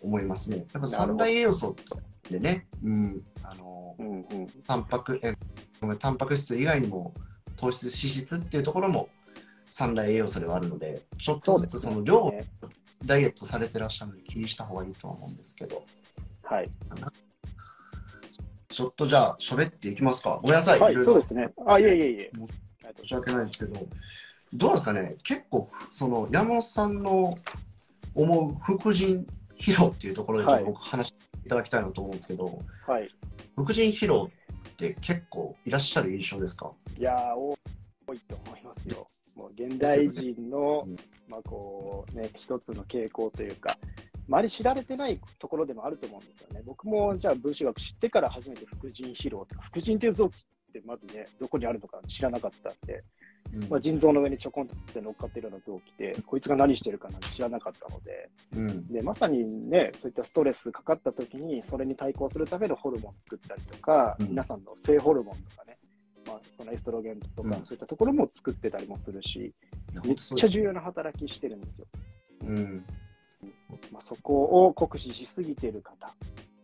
[0.00, 0.66] 思いますね。
[0.72, 1.76] やっぱ三大栄養素
[2.30, 4.46] でね、うん、あのーうんうん。
[4.66, 5.34] タンパクえ
[5.98, 7.12] タンパク質以外にも
[7.56, 9.08] 糖質、脂質っていうところも
[9.68, 12.46] 三大栄養素ではあるので、ちょっとずつその量をね
[13.04, 15.82] ダイエットされてらっしゃるので気にした方がいいとは思うんですけど、
[16.42, 16.70] はい。
[18.68, 20.40] ちょっとじゃあ喋っていきますか。
[20.42, 20.80] ごめんなさい。
[20.80, 21.52] はいい、ろいろそうですね。
[21.66, 22.30] あ、いえいえいえ。
[22.96, 23.86] 申し訳ないですけど、
[24.54, 27.36] どうですかね、結構、その山本さんの
[28.14, 29.26] 思う副腎
[29.58, 33.08] 疲労っていうところで、僕話していただきたいなと思うんですけど、はい。
[33.56, 34.30] 副腎疲労
[34.68, 36.70] って結構いらっしゃる印象ですか？
[36.96, 37.56] いやー、多
[38.14, 39.06] いと思いますよ。
[39.34, 40.96] もう現代人の、うん
[41.28, 43.76] まあこうね、一つの傾向というか、
[44.28, 46.62] 周り知られてないところでもあると思うんですよね。
[46.64, 50.36] 僕もじゃあ分子学知ってから初めて副腎疲労とか、副腎っていう臓器っ
[50.72, 53.02] てまずね、どこにあるのか知らなかったんで、
[53.52, 53.68] うん。
[53.68, 58.86] まあ、腎臓の上にちょこんと乗っかってるような臓器で、こいつが何してるかなんて知らなかったので、うん。
[58.88, 64.28] でまさにね、そういったストレスかかった時に、それに対抗するためのホルモンを作ったりとか、うん。
[64.28, 65.78] 皆さんの性ホルモンとかね、
[66.26, 67.64] まあ、そのエストロゲンとか、うん。
[67.64, 69.52] そういったところも作ってたりもするし、
[70.04, 71.86] めっちゃ重要な働きしてるんですよ。
[72.46, 72.84] うん。
[73.92, 76.14] まあ、そこを酷使しすぎてる方。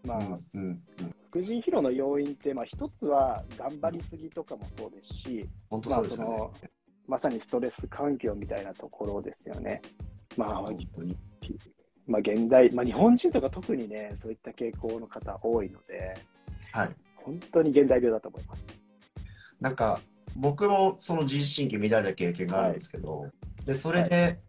[0.05, 0.83] まあ、うんうんうん
[1.31, 6.37] 副腎疲労の要因って、まあ、一つは頑張りすぎとかもそうですし、本当まあ、そうですよね。
[6.37, 6.53] その
[7.07, 9.81] まさにストレス環境みたいなところですよね。
[10.37, 11.17] まあ、本当に。
[12.09, 16.17] まあ、現代、まあ、日本人とか特にね、そういった傾向の方多いので、
[16.73, 16.97] はい。
[17.15, 18.65] 本当に現代病だと思います。
[19.61, 20.01] なんか
[20.37, 23.27] 僕もその自律神経乱れた経験があるんですけど、
[23.65, 24.41] でそれで、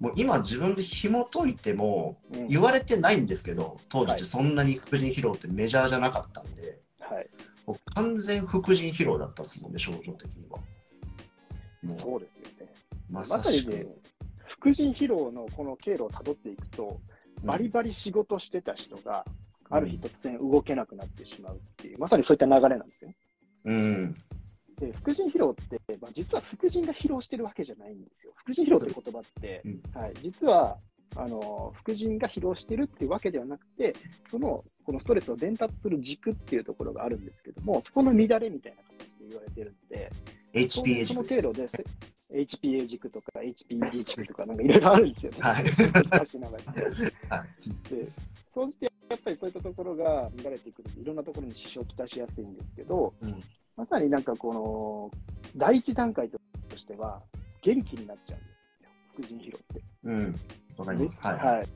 [0.00, 2.48] もう今自分で紐解いてもうん。
[2.48, 7.28] 言われてないんですけど当時そんなに副腎疲労ってメジャーじゃなかったんで、はい、
[7.66, 10.58] もう完全副腎疲労だったですもんね症状的には。
[11.88, 12.72] そうですよね。
[13.08, 13.86] ままさにね、
[14.46, 17.00] 副腎疲労のこの経路をたどっていくと、
[17.42, 19.24] バリバリ仕事してた人が、
[19.70, 23.16] ある日突然動けなくなってしまうっていう、まさにそういった流れなんですよね。
[23.64, 24.16] うん、
[24.80, 28.32] で副腎疲労って、まあ、実は副腎が疲労してるわけじゃないんですよ。
[28.36, 30.78] 副腎疲労って言葉って、うんはい、実は
[31.16, 33.94] あの副腎が疲労してるっていうわけではなくて、
[34.30, 40.10] そのこのストレスを伝達する軸っていうところがあるんですけども、そこの乱れみたいな形で言われてるんで、
[40.68, 41.36] そ HPA その軸。
[41.36, 41.84] 程度でせ
[42.32, 45.38] HPA 軸とか HPD 軸とかなんかいろいろあるんですよね。
[45.40, 45.64] はい
[46.10, 46.66] 難しい名前で。
[47.28, 47.88] はい。
[47.90, 48.08] で、
[48.54, 53.42] 総じてやっぱりそういったところが乱れていくので、いろんなところに支障をきたしやすいんですけど、うん
[53.76, 55.10] まさになんかこの、
[55.56, 56.38] 第一段階と
[56.76, 57.22] しては、
[57.62, 58.46] 元気になっちゃうんで
[58.78, 59.82] すよ、副腎疲労って。
[60.04, 60.40] うん。
[60.76, 61.20] わかります。
[61.20, 61.36] はい。
[61.36, 61.68] はい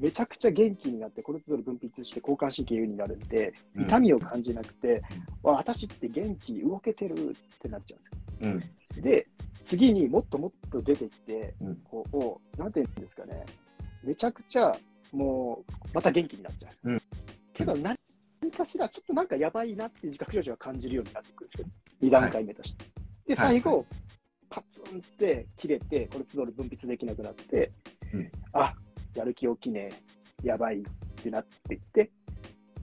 [0.00, 5.02] めちゃくちゃ元気になって、コルチゾール分泌して交感神経優位になるんで、うん痛みを感じなくて、
[5.42, 7.96] わ私って元気、動けてるってなっちゃ
[8.40, 8.96] うんですよ。
[8.96, 9.02] うん。
[9.02, 9.26] で、
[9.62, 13.44] 次にもっともっと出てきて、うんこう、なんていうんですかね、
[14.02, 14.74] めちゃくちゃ
[15.12, 17.08] もう、また元気になっちゃうんです。
[17.14, 17.96] うんけど何、
[18.42, 21.66] 何かしら、ちょっとなんかやばいなっていう自覚症状が感じるようになってくるんですよ、
[22.02, 22.84] 2段階目として。
[23.26, 23.86] で、はい最後、
[24.50, 27.72] パツンって切れて、コルチゾール分泌できなくなって、
[28.12, 28.74] うんあ
[29.14, 29.90] やる気起きね
[30.42, 30.82] え、やばいっ
[31.22, 32.10] てなっていって、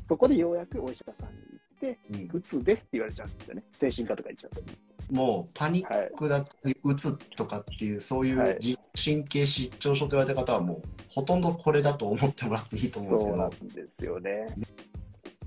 [0.08, 3.64] そこでようやくお医者さんに行って、うんうつですって言われちゃうんですよね。
[3.80, 4.90] 精神科とか行っちゃうと。
[5.14, 6.12] もうパニッはい。
[6.18, 14.48] クだったり、うつとかっていう、そういはいう自神経失調症と言われた方は、もうほとんどこれだと思ってもらっていいと思うんですけそうなんど、ですよね。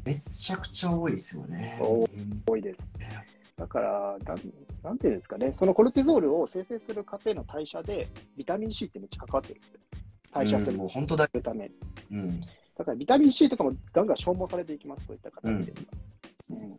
[0.04, 1.78] めちゃくちゃ多いですよね。
[2.46, 2.94] 多いです。
[3.56, 4.38] だから、なん
[4.82, 9.80] なんていうんですかね、そのコルチゾールを生成する過程の代謝で、ビタミン C ってめっちゃ関わってるんですよ。
[10.32, 11.28] 代謝すうんるもう本当だ。
[11.28, 11.74] ために。
[12.10, 12.40] うん。
[12.40, 15.54] だからビタミン C とかもガンガン消耗されていきます、そういった方で。
[15.54, 16.78] うん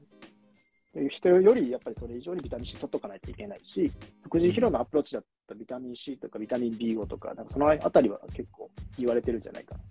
[0.93, 9.81] で人よりやっぱりそれ以上にビタミン C 取っとかないといけないし、副腎疲労のアプローチだったらビタミン C とかビタミン B5 とか、なんかそのあたりは結構言われてるんじゃないかな。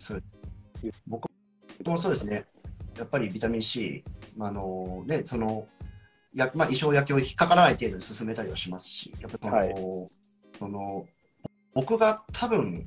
[1.09, 1.27] 僕
[1.85, 2.47] もそうですね。
[2.97, 4.05] やっぱりビタミン C、
[4.39, 5.67] あのね、その、
[6.35, 9.75] やまあ、胃腸焼けを引っかからない程度に進めたりはしますし、やっぱその、はい
[10.59, 11.07] その
[11.75, 12.87] 僕が多分、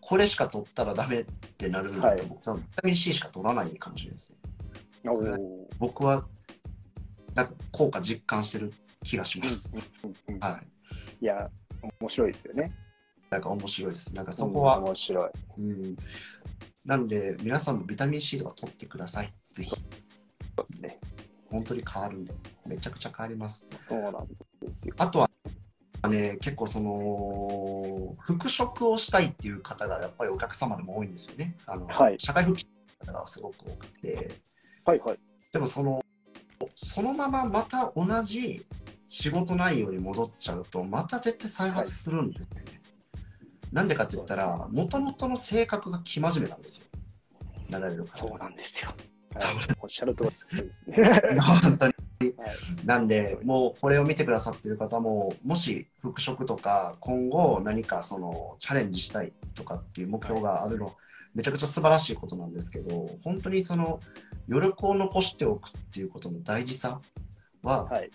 [0.00, 1.24] これしか取ったらダメっ
[1.56, 4.38] てなるんだと、はい僕多分ビタミン C しか取らないかもしれないですね。
[5.78, 6.26] 僕は、
[7.34, 8.72] なんか効果実感してる
[9.04, 9.70] 気がします。
[10.40, 10.60] は
[11.20, 11.24] い。
[11.24, 11.48] いや、
[12.00, 12.72] 面白いですよね。
[13.30, 14.14] なんか面白いです。
[14.14, 15.30] なんかそこは、面白い。
[15.58, 15.96] うん。
[16.84, 19.32] なんで、皆さんもビタミン C とか取ってください。
[19.54, 19.74] ぜひ。
[20.80, 20.98] ね
[21.50, 22.34] 本当に変わるんで、
[22.66, 23.64] めちゃくちゃ変わります。
[23.76, 24.26] そうなん
[24.60, 24.94] ですよ。
[24.98, 25.30] あとは、
[26.08, 31.56] ね、結構その、復職をしたいっていう方がやっぱりお客様でも多いんですよね。
[31.66, 32.66] あのはい社会復帰
[33.06, 34.32] の方がすごく多くて、
[34.84, 35.18] はいはい。
[35.52, 36.02] でもその、
[36.74, 38.66] そのまままた同じ
[39.08, 42.64] 仕事内容に戻っちゃうと、また絶対再発するんですよね。
[43.70, 46.86] なんでかって言ったら、もともとの性格が生真面目なんですよ。
[48.02, 48.92] そうなんですよ。
[49.80, 50.96] おっしゃる通りですね。
[51.62, 51.88] 本当に。
[51.88, 51.94] はい
[52.84, 60.94] なんで、もうこれを見てくださってる方も、もし復職とか、今後何かそのチャレンジしたいとかっていう目標があるの、
[61.34, 64.00] めちゃくちゃ素晴らしいことなんですけど、本当にその
[64.48, 67.00] 余力を残しておくっていうことの大事さ
[67.62, 68.10] は、はい。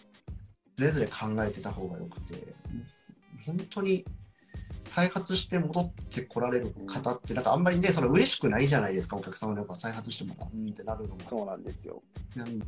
[0.78, 2.56] それぞれ考えてた方がよくて、
[3.46, 4.06] 本当に
[4.80, 11.22] 再発して戻ってこられる方って、なんかあんまりね、その嬉しくないじゃないですか、お客様でやっぱ再発してもらうんってなるのも。
[11.22, 12.02] そうなんですよ。
[12.36, 12.60] なん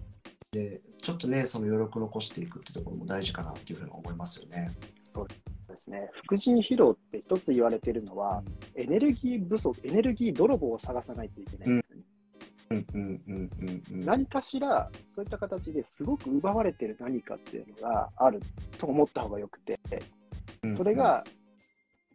[0.52, 4.70] で、ちょっとね、その余力残していくってところも大事かなっていうふうに思いますよね。
[5.10, 5.28] そう
[5.68, 6.10] ですね。
[6.26, 8.44] 副腎疲労って一つ言われてるのは、
[8.76, 12.04] エネルギー不足、エネルギー泥棒を探さないといけないんですよね。
[12.72, 14.06] うんうんうんうんうん。
[14.06, 18.42] 何かしら、そういった形ですごく奪われてる何かっていうのがある
[18.78, 19.80] と思った方がよくて、
[20.76, 21.24] それ、が、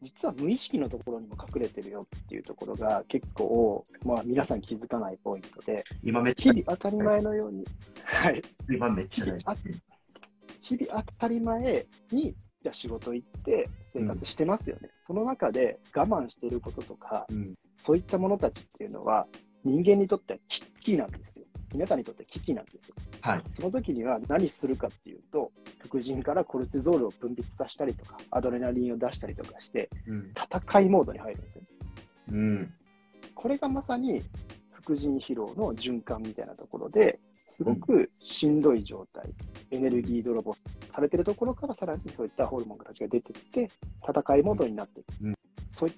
[0.07, 7.64] 実は無意識のところにも隠れてるよっていうところが結構、まあ皆さん気づかないポイントで、今めっちゃ日々当たり前のように、
[8.05, 8.40] はい、
[8.71, 14.90] 今めっちゃ日々当たり前に、じゃあ仕事行って生活してますよね。
[15.09, 19.27] その中で我慢してることとか、うんそういったものたちっていうのは、
[19.62, 21.45] 人間にとっては危機なんですよ。
[21.73, 22.97] 皆さんにとっては危機なんですよ。
[23.21, 23.42] はい。
[23.55, 30.32] その時には何するかっていうと、副腎からコルチゾールを分泌させたりとか、アドレナリンを出したりとかして、うん。
[30.36, 31.62] 戦いモードに入るんですよ。
[32.32, 32.74] うん。
[33.34, 34.22] これがまさに
[34.72, 39.32] 副腎疲労の循環みたいなところですごくしんどい状態、
[39.70, 40.56] エネルギー泥棒
[40.90, 43.70] されてるところからさらにそういったホルモンたちが出てきて、
[44.08, 45.34] 戦いモードになっていく、うん
[45.74, 45.94] そういっ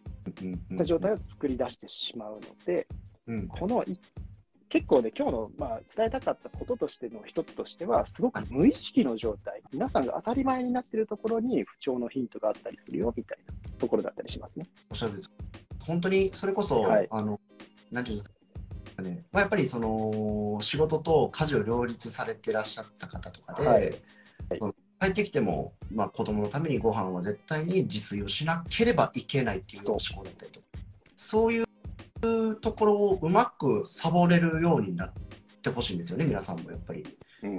[0.71, 2.87] うんた状態を作り出してしまうので、
[3.29, 3.49] うん。
[3.49, 3.99] このい
[4.69, 14.67] 結構ね、今日の、まあ、伝えたかったこととしての一つとしては、すごく無意識の状態、皆さんが当たり前になっているところに不調のヒントがあったりするよみたいなところだったりしますね。
[14.91, 15.33] おっしゃるです。
[15.85, 17.09] 本当にそれこそ、はい。
[17.11, 17.41] あの、
[17.91, 23.95] なんていうんですかね、まあ、やっぱりその仕事と家事を両立されてらっしゃった方とかで、はい。
[25.01, 30.67] 帰ってきても、まあ、子供のためにご飯は絶対に自炊をしなければいけないっていう思考だったりとか
[31.15, 31.68] そういう
[32.21, 35.13] ところをうまくサボれるようになっ
[35.63, 37.05] てほしいんですよね皆さんもやっぱり、
[37.43, 37.53] うん、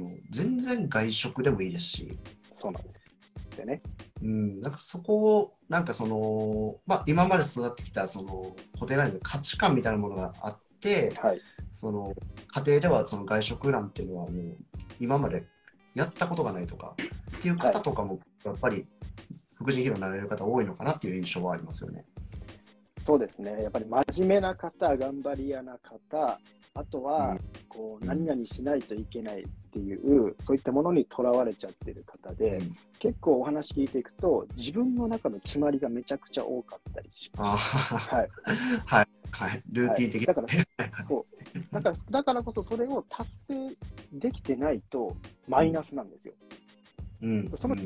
[0.00, 2.18] もう全然外食でもいいですし
[2.54, 3.02] そうなんですよ。
[3.56, 3.82] でね。
[4.22, 11.40] うん、なんかそこをなんかその、まあ、今まで育ってきたその固定概念の価値観みたいなものがあってはい。
[11.72, 12.14] その
[12.54, 14.56] 家庭ではその外食なんていうのはもう
[15.00, 15.44] 今まで
[15.94, 16.94] やったことがないとか
[17.36, 18.86] っていう方とかもやっぱり
[19.56, 22.04] 福神ヒーローになられる方多いのかなっていう印象はありますよね。
[23.08, 23.62] そうですね。
[23.62, 26.38] やっぱり真面目な方、頑張り屋な方、
[26.74, 37.94] あとは、こう、うん何々しないといけないっていう、そういったものにとらわれちゃってる方で、うん結構お話聞いていくと、自分の中の決まりがめちゃくちゃ多かったりしあます。
[37.94, 38.28] ーはい。
[38.84, 41.74] はい、はい、ルーティン的はいだから、そう。
[41.74, 43.76] だから、だからこそそれを達成
[44.12, 45.16] できてないと、
[45.46, 46.34] マイナスなんですよ。
[46.50, 46.67] うん
[47.56, 47.76] その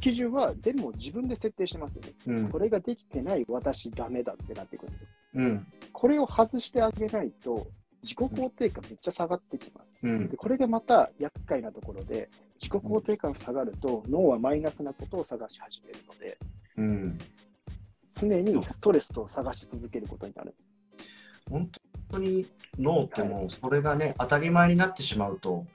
[0.00, 2.12] 基準は、でも自分で設定してますよね。
[2.26, 5.08] うんこれができてない私ダメだってなってくるんですよ。
[5.34, 7.68] うんこれを外してあげないと、
[8.02, 10.06] 自己肯定感めっちゃ下がってきます。
[10.06, 12.28] うんでこれがまた厄介なところで、
[12.60, 16.38] 自己肯定感下がると、脳はマイナスなことを探し始めるので、
[16.76, 17.18] うん
[18.14, 20.54] 常にストレスを探し続けることになる。
[21.50, 21.70] 本
[22.10, 22.46] 当に
[22.78, 25.66] 脳ってもうそれがね、当たり前になってしまうと、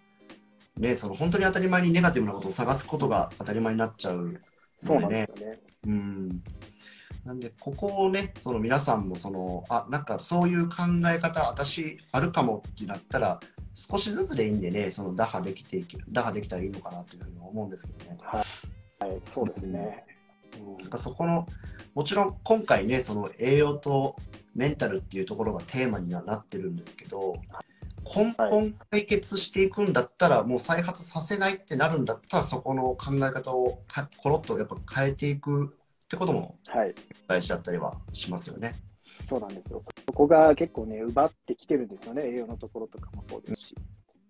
[0.78, 4.40] ね、その本当に当たり前にネガティブなことを探すことが当たり前になっちゃう
[4.78, 5.60] そうなんですよね。
[5.88, 6.44] うん
[7.26, 10.76] なんで、ここをね、その皆さんもその、あ、なんかそういう考
[11.14, 13.42] え方、私あるかもってなったら、
[13.76, 18.18] 少しずつでいいんでね、その打破できていけ、打破できたらいいのかなというふうに思うんですけどね。
[18.24, 18.42] は
[19.08, 20.06] い、そうですね。
[20.58, 21.46] うんなんかそこの、
[21.94, 24.16] もちろん今回ね、その栄養と
[24.56, 27.36] メンタルっていうところがテーマにはなってるんですけど、
[28.16, 36.96] 根本解決していくんだったら、もう再発させないってなるんだったら、そこの考え方をかコロッとやっぱ変えていくってこともはい、
[37.28, 38.76] 大事だったりはしますよね。
[39.02, 39.82] そうなんですよ。
[40.08, 43.76] そこが結構ね、奪ってきてるんですよね、栄養のところとかもそうですし。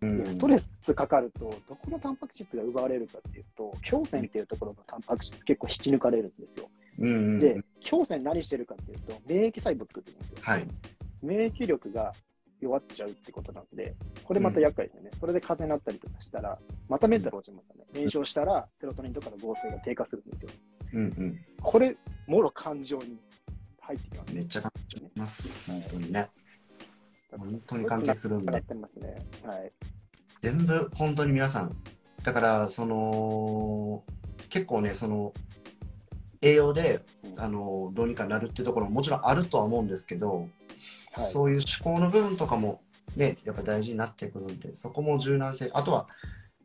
[0.02, 6.70] うんでストレスかかると、どこのタンパク質が奪われるかっていうと、胸腺っていうところのタンパク質結構引き抜かれるんですよ。
[7.00, 7.60] うんうんで、
[7.92, 10.38] 胸腺何してるかっていうと、免疫細胞作ってるんですよ。
[10.42, 10.68] はい。
[11.24, 12.13] 免疫力が
[12.60, 15.12] 弱っちゃうってことなんで、これまた厄介ですよね。
[15.20, 17.86] それで風邪になったりとかしたら、またメンタル落ちますよね。
[17.96, 20.50] 炎症したら、セロトニンとかの合成が低下するんですよ。
[20.93, 21.41] うんうん。
[21.62, 21.96] これ、
[22.28, 23.20] もろ感情に
[23.80, 25.43] 入ってきます、めっちゃ関係します。
[25.67, 26.30] 本当にね。
[27.38, 29.15] 本当に関係するんなっで、てますね。
[29.43, 29.72] はい。
[30.41, 31.76] 全部本当に皆さん。
[32.24, 34.04] だから、その、
[34.50, 35.34] 結構ね、その、
[36.41, 37.02] 栄養で、
[37.38, 40.48] あの、どうにかなるっていうところももちろんあるとは思うんですけど、
[41.22, 42.82] はいそういう思考の部分とかも
[43.16, 46.08] ね、やっぱ大事になってくるんで、そこも柔軟性、あとは、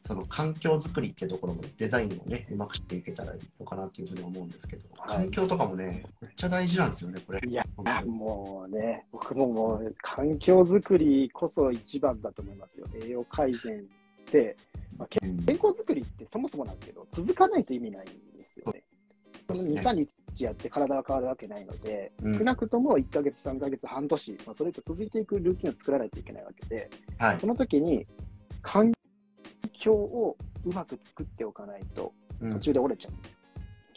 [0.04, 7.40] その環境づくりっていうところもデザインをね、うまくしていけたらいいのかなっていうふうに思うんですけど、はい環境とかもね、めっちゃ大事なんですよね、これ。
[7.48, 7.64] いや
[8.04, 12.86] もうね、僕ももう、環境づくりこそ一番だと思いますよ。
[13.00, 14.56] 栄養改善って、
[14.98, 18.82] まあ、健康づくりってそもそもなんですけど、続かないと意味ないんですよね。
[19.46, 27.46] そのそうです2、3日やって体が変わるわけないので、うん少なくとも1ヶ月、3ヶ月、半年、まあ、それと続いていくルーティンを作らないといけないわけで、はいそ。
[27.46, 28.06] の時に
[28.62, 28.92] 環
[29.72, 33.12] 境をうまく作っておかないとうん途中で折れちゃう。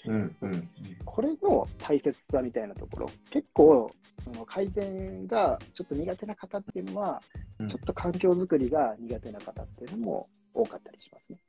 [0.08, 0.70] うんうん
[1.06, 3.90] これの大切さみたいなところ、結構、
[4.24, 7.22] その改善がちょっと苦手な方っていうのは、
[7.60, 11.40] うんちょっと環境づくりが苦手な方っていうのも多かったりしますね。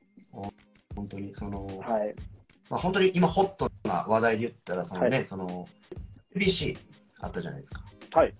[0.94, 2.14] 本当にその、はい。
[2.70, 5.26] まあ、本当に今ホットな話題で言ったらそのね、はい。
[5.26, 5.68] その
[6.34, 6.76] BBC
[7.20, 7.82] あったじゃないですか。
[8.12, 8.34] はい。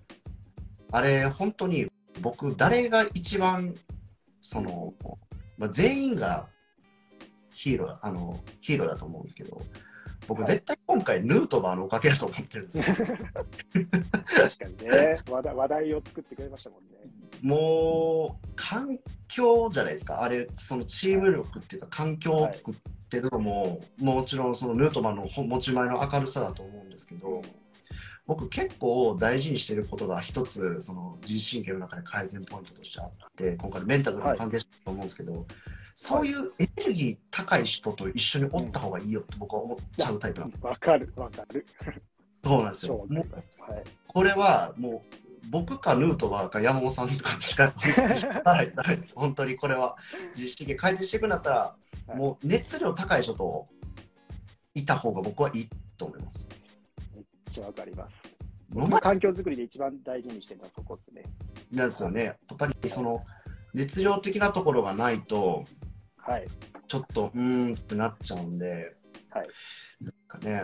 [0.91, 1.87] あれ本当に
[2.21, 3.75] 僕誰が一番
[4.41, 4.93] その、
[5.57, 6.47] まあ、全員が
[7.53, 9.61] ヒーローあのヒーローだと思うんですけど
[10.27, 10.47] 僕はい。
[10.47, 12.85] 絶対今回ヌートバーのおかげだと思ってるんですよ。
[12.85, 15.17] 確かにね。
[15.29, 16.97] 話題、話題を作ってくれましたもんね。
[17.41, 20.21] もう環境じゃないですか。
[20.21, 22.75] あれそのチーム力っていうか環境を作っ
[23.07, 27.41] てるのも、もちろんそのヌートバーのほ持ち前の明るさだと思うんですけど、
[28.25, 35.45] 僕結構大事にしてることが一つその自律神経の中で改善ポイントとしてあって今回のメンタルにも関係してると思うんですけど、
[35.95, 41.65] そういうエネルギー高い人と一緒におった方がいいよって僕は思っちゃうタイプなんです、わかる、わかる。
[42.43, 43.07] そうなんです超よ。
[43.09, 43.83] はい。
[44.07, 45.17] これはもう
[45.49, 47.73] 僕かヌートバーか山本さんとかしか
[49.15, 49.95] 本当にこれは
[50.35, 53.67] 自律神経改善していくんだったら、はいもう熱量高い人と
[54.73, 56.47] いた方が僕はいいと思います
[57.15, 58.23] めっちゃわかります。
[59.01, 61.23] 環境づくりで一番大事にしてるのはそこですね。
[61.71, 62.23] なんですよね。
[62.23, 63.23] やっぱりその
[63.73, 65.63] 熱量的なところがないと、
[66.17, 66.47] はい。
[66.87, 68.95] ちょっとうーんってなっちゃうんで、
[69.29, 69.47] はい。
[70.01, 70.63] なんかね、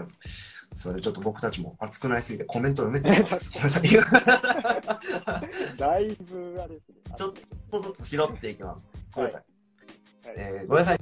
[0.73, 3.49] それでちょっと僕たちも熱くなりすぎてコメント読めてない です。
[3.51, 3.87] ごめんなさい。
[3.89, 3.95] ち
[5.79, 6.95] だいぶあれですね。
[7.15, 8.89] ちょっょっとずつ拾っていきます。
[9.13, 10.27] ごめんなさい。
[10.27, 10.99] はいえーごめんなさい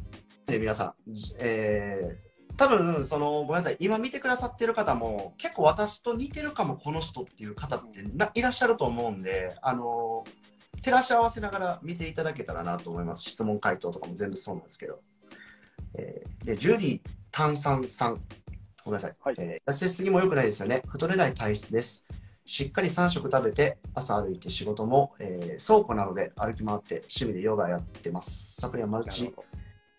[0.48, 1.14] ね、皆さん。
[1.14, 3.78] じえー多分そのごめんなさい。
[3.80, 10.26] 今見てくださってる方も結構私と似てるかもこの人っていう方ってないらっしゃると思うんであの
[10.84, 13.24] 照らし合わせながら見ていただけたらなと思います。
[13.24, 15.00] 質問回答とかも全部そうなんですけど、
[15.98, 18.22] えーでジュリー炭酸さん。
[18.84, 19.36] ごめんなさい、はい。
[19.40, 20.84] えー痩せすぎも良くないですよね。
[20.88, 22.04] 太れない体質です。
[22.46, 28.62] しっかり3食食べて朝歩いて仕事も、えー倉庫なので歩き回って趣味でヨガやってます。
[28.62, 29.34] サプリはマルチ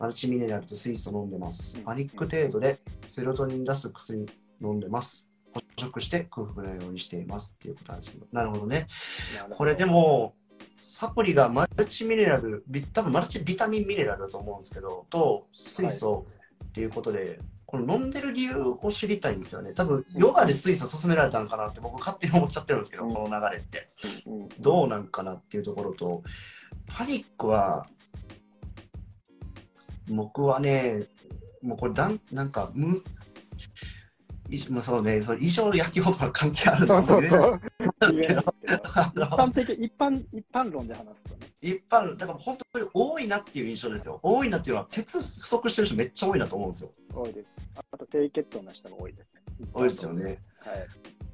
[0.03, 1.85] マルチミネラルと水素飲んでますうん。
[1.85, 4.27] パニック程度でセロトニン出す薬
[4.61, 5.31] 飲んでます。
[5.55, 8.27] 捕食して空腹なようにしていますっていうことなんですけど。
[8.33, 8.89] なるほどね。
[9.51, 10.35] これでも、
[10.81, 16.27] サプリがマルチミネラル、ビ多分マルチビタミンミネラルだと思うんですけど、と水素
[16.65, 19.73] っていうことで、この飲んでる理由を知りたいんですよね。
[19.73, 23.87] 多分ヨガで水素勧められたんかなって僕勝手に思っちゃってるんですけど、うんこの流れって。
[24.27, 26.25] うんどうなんかなっていうところと、
[26.89, 27.87] パニックは、
[30.17, 31.07] 僕はね、
[31.63, 33.03] もうこれだん、なんか、む、
[34.51, 37.61] いまあ、そうね、その衣装の焼き物とは関係あるそうそうそう。
[37.81, 37.85] う。
[38.01, 38.55] なんですけど
[38.95, 41.47] あ一の般的、一般、一般論で話すとね。
[41.63, 44.21] 一般、だから本当に多いなっていう印象ですよ。
[44.23, 46.91] 多いなっていうのは、鉄不足してる人めっちゃ多いなと思うんですよ。
[47.15, 47.55] 多いです。
[47.93, 49.31] あと低血糖の人も多いです。
[49.73, 50.39] 多いですよね。
[50.59, 50.89] はい。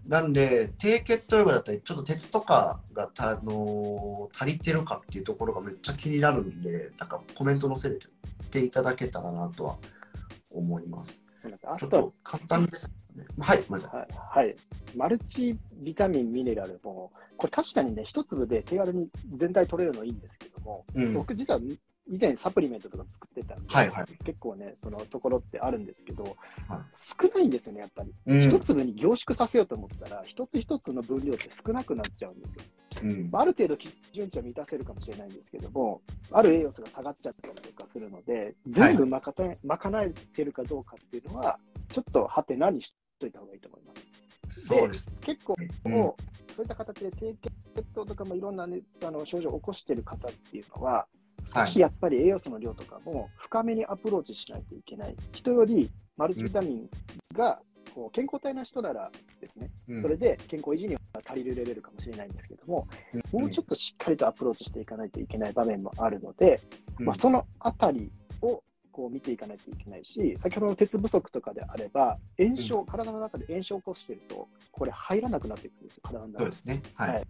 [0.07, 8.07] なんで、低血糖ヨガだったり、ちょっと鉄とかがた、あの足りてるかっていうところがめっちゃ気になるんで、なんかコメント載せて
[8.65, 9.79] いただけたらなとは
[10.51, 11.23] 思います。
[11.39, 11.73] すみません。
[11.73, 13.25] あちょっとと簡単ですね。
[13.39, 14.01] はい、ごめんなさい。
[14.01, 14.57] はい、はい。
[14.97, 21.61] マルチビタミン、ミネラルも、これ確かにね、一粒で手軽に全体取れるのいいんですけども、うん、僕実は
[22.09, 26.35] 以前サプリメントとか作ってたんで、はいはい結構ね、そのところってあるんですけど、はい
[26.95, 28.13] 少ないんですよね、やっぱり。
[28.27, 32.63] うん一粒に凝縮させようと思ったら、一つ一つの分量って少なくなっちゃうんですよ。
[33.03, 36.01] うんまあある程度基準値は満たせるかもしれないんですけども、
[36.33, 41.59] ある栄養素が下がっちゃったりとかするので、全部まかた賄えてるかどうかっていうのは、
[41.91, 43.93] ちょっとハテナにしといた方がいいと思いま
[44.51, 44.67] す。
[44.67, 45.11] そうです。
[45.21, 45.55] 結構、
[45.85, 46.13] うん
[46.59, 47.37] そういった形で低
[47.77, 51.07] 血糖とかもいろんな、ね、あの症状を起こしている方っていうのは、
[51.49, 55.17] 少しやっぱり栄養素の量とかも深めにアプローチしないといけない。
[55.33, 56.91] 人よりマルチビタミン
[57.33, 57.61] が
[57.95, 62.87] こう健康体な人ならですね、うんそれで健康維持には足りるレベルかもしれないんですけども、
[63.33, 66.61] もうちょっとしっかりとアプローチしていかないといけない場面もあるので、
[66.99, 68.11] うんまあ、そのあたり
[68.43, 76.39] をこう見ていかないといけないし、先ほどの鉄不足とかであれば、炎症、体の中で炎症を起こしていると、これ入らなくなってくるんですよ、体の中に。
[76.39, 76.83] そうですね。
[76.95, 77.15] はい。
[77.15, 77.27] はい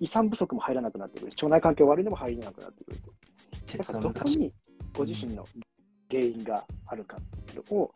[0.00, 3.12] 胃酸不足も入らなくなってくるし、腸内環境悪いのも入らなくなってくると。
[4.00, 4.52] どこに
[4.94, 5.46] ご自身の
[6.10, 7.18] 原因があるか
[7.70, 7.92] を、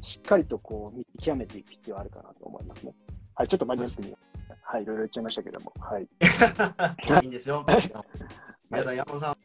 [0.00, 2.94] しっかりとこう見極めていく必要があるかなと思いますね。
[3.34, 4.16] はい、ちょっと真面目に、
[4.62, 6.08] はい、いろいろ言っちゃいましたけども、はい。
[7.22, 7.64] いいんですよ。
[8.70, 9.36] 皆さん、山本さん、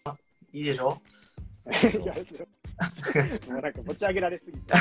[0.57, 1.01] いいでしょ？
[1.65, 2.13] いや
[3.49, 4.74] もうなんか持ち上げられすぎて。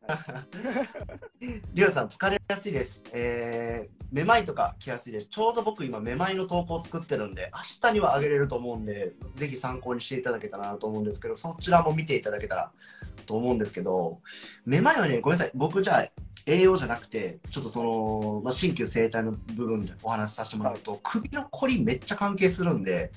[1.40, 3.04] リュウさん、疲れやすいです。
[3.12, 5.26] えー、めまいとか来やすいです。
[5.26, 12.72] ちょうど僕今、めまいの投稿を作ってるんで、明日にはあげれると思うんで、ぜひ参考にしていただけたらなと思うんですけど、そちらも見ていただけたら
[13.26, 14.20] と思うんですけど、
[14.64, 16.08] めまいはね、ごめんなさい、僕じゃあ、
[16.46, 23.12] 栄養じゃなくて、ちょっとその、まあ、鍼灸整体の部分でお話しさせてもらうと、首のこりめっちゃ関係するんで、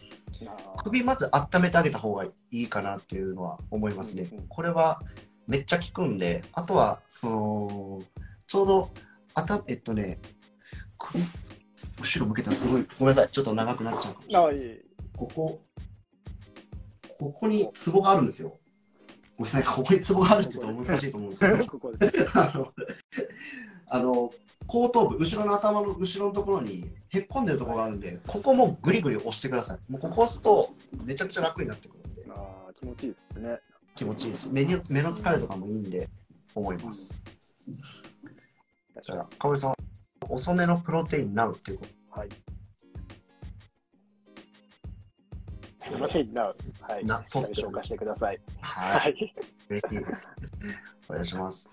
[0.84, 4.30] 首まず温めてあげた方がいいかなっていうのは思いますね。
[4.50, 5.02] これは
[5.48, 8.02] めっちゃ効くんで、あとは、その、
[8.48, 8.90] ちょうど、
[9.34, 10.20] あた、えっとね、
[10.98, 11.24] 首、
[12.02, 14.26] 後ろ向けたらすごい、ごめんなさい、ちょっと長くなっちゃうかも
[14.58, 14.82] しれない
[15.16, 15.62] ここ、
[17.18, 18.60] ここにツボがあるんですよ。
[19.38, 21.94] ごめんなさい、ここにツボがあるって言うと難しいと思うんですけど、 ここ。
[22.34, 22.74] あの、
[23.88, 24.34] あの
[24.66, 29.92] 後頭部、後ろの頭の後ろのところにへっこんでるところがあるんで、ここもグリグリ押してください。
[29.92, 30.74] もうここ押すと
[31.04, 33.60] めちゃくちゃ楽になってくるんで、あー気持ちいいですね。
[33.96, 34.50] 気持ちいいです。
[34.52, 36.10] 目に目の疲れとかもいいんで、
[36.56, 37.22] 思います。
[39.02, 39.74] じゃあ、かおりさん、
[40.30, 42.30] 遅めのプロテインなうっていうこはい。
[42.30, 42.36] す
[45.94, 46.54] いません、なは
[47.02, 47.06] い。
[47.06, 48.40] なしっかり紹介してください。
[48.40, 48.44] と。
[48.62, 49.00] は。
[49.00, 49.34] はいい。
[49.70, 49.98] ぜひ、
[51.10, 51.70] お願いします。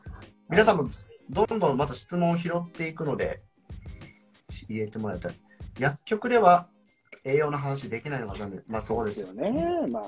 [0.49, 0.91] 皆さんも
[1.31, 3.43] どんどんまた質問を拾っていくので、
[4.69, 5.35] 入れてもらいたい。
[5.79, 6.69] 薬局では
[7.25, 8.65] 栄養の話できないのが残念。
[8.67, 9.29] まあそうですよ。
[9.29, 9.87] よね。
[9.91, 10.05] まあ、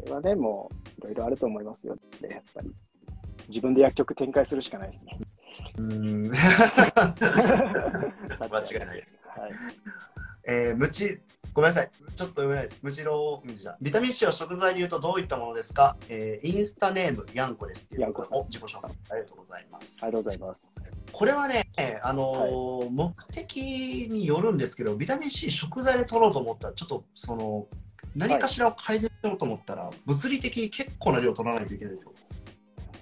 [0.00, 1.96] それはね、もう、いろいろあると思いますよ。
[2.20, 2.70] で、やっぱり。
[3.48, 5.18] 自分で薬局展開するしかないですね。
[5.78, 6.30] うーん。
[8.40, 9.18] 間間違いないです。
[9.26, 9.52] はい。
[10.48, 11.20] えー、ムチ
[11.56, 11.90] ごめんなさい。
[11.90, 12.78] ちょっと読めないです。
[12.82, 20.04] ムジロー、じゃビタミン C は食材で言うとどういったものですか、えー、インスタネーム、ヤンコですっていうヤンコさんお自己紹介ありがとうございます。
[20.04, 20.62] ありがとうございます。
[21.12, 21.70] これはね、
[22.02, 23.56] あのー目的
[24.10, 27.66] によるんですけど、ビタミン C 食材で取ろうと思ったら、ちょっとその、
[28.16, 32.14] 何かしらを改善しようと思ったら、物理的に結構な量を取らないといけないですよ。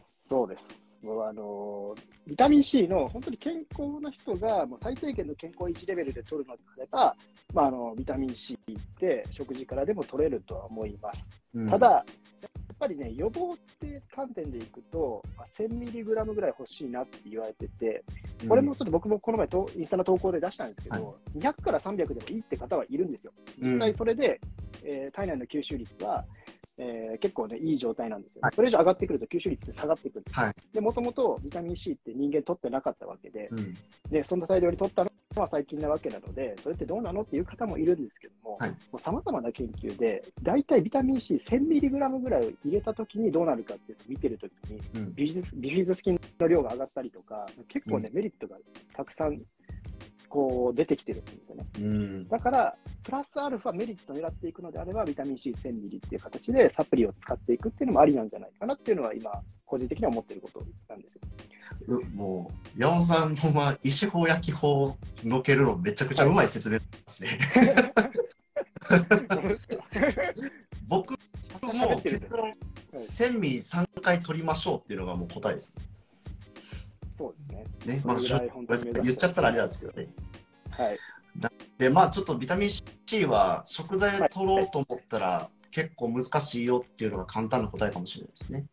[0.01, 0.67] そうです。
[1.07, 1.95] あの
[2.27, 7.15] ビタミン C の本当に健康な人がもう最低限の健康維持レベルで取るのであれば、
[7.53, 8.59] まあ、あのビタミン C っ
[8.99, 11.31] て食事からでも取れるとは思います。
[11.55, 11.71] うん。
[11.71, 18.05] ただ、やっぱりね、予防って観点でいくと、まあ 1000mg ぐらい欲しいなって言われてて、
[18.49, 23.33] これもちょっと僕もこの前と、インスタの投稿で出したんですけど、200から300でもいいって方はいるんですよ。
[23.59, 24.41] 実際それで、
[24.83, 26.25] えー体内の吸収率は、
[26.77, 28.53] えー結構ね、いい状態なんですよ、はい。
[28.55, 30.45] それ以上上がってくると吸収率って下がってくるんですよ。
[30.47, 30.55] はい。
[30.73, 33.75] で、もともとビタミン C って人間取ってなかったわけで、うん。
[34.11, 35.11] で、そんな大量に取ったの
[35.41, 38.71] は最近なわけなので、それってどうなのっていう方もいるんですけども、はい。
[38.71, 45.15] もう様々な研究で、大体ビタミン C1000mg ぐらいを入れたときにどうなるかっていうのを見てるときに、うん。
[45.15, 48.57] ビフィズスビフィズス菌の量が上がったりとか、結構ね、メリットが
[48.93, 49.41] たくさん
[50.35, 51.65] こう出てきてるんですよね。
[51.79, 59.31] うんだから、プラスアルファメリットを狙っていくのであれば、ビタミン C1000 ミリっていう形でサプリを使っていくっていうのもありなんじゃないかなっていうのは今、
[59.65, 61.21] 個人的には思ってることなんですよ。
[61.87, 67.39] うもう、山本さんほんま、医師法焼き法のけるのめちゃくちゃうまい説明ですね。
[70.89, 71.17] 僕も
[71.63, 72.53] 喋ってる結論
[72.93, 75.73] 1000ミリ3回取りましょうっていうのがもう答えです。
[77.15, 77.97] そうですね。
[77.97, 78.25] ね、まあ、言
[79.13, 80.09] っちゃったらあれなんですけどね。
[80.71, 80.99] はい。
[81.79, 88.67] で、まあちょっとビタミン C は食材で取ろうと思ったら結構難しいよっていうのが簡単な答えかもしれないですね。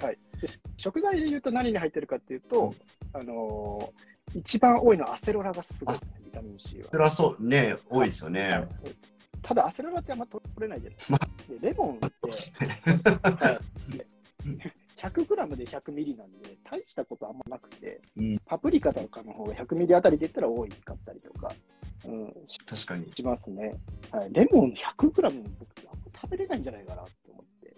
[0.00, 2.74] はい、で食材で言うと何に入ってるかっていうと、
[3.12, 6.88] あのー一番多いのはアセロラがすごいですね、ビタミン C は。
[6.90, 8.50] それはそうね、多いですよね。
[8.50, 8.68] はい
[9.46, 11.18] ただ、アセロラってあんま取れないじゃないですか。
[11.60, 12.06] でレモンって、
[13.30, 13.60] はい、
[14.96, 21.52] 100g で100ミリなんで、大したことあんまなくて、うんパプリカとかの方が100ミリあたりで言ったら多いかったりとか、
[22.06, 23.12] うん、し確かに。
[23.14, 23.74] しますね。
[24.10, 25.42] はい、レモン 100g 僕、あんま
[26.22, 27.76] 食べれないんじゃないかなと思って。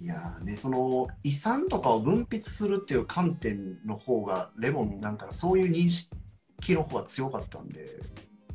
[0.00, 7.86] いやーね、その胃酸とかを分泌するっていう観点の方が、レモンなんかそういう認識の方が強かったんで、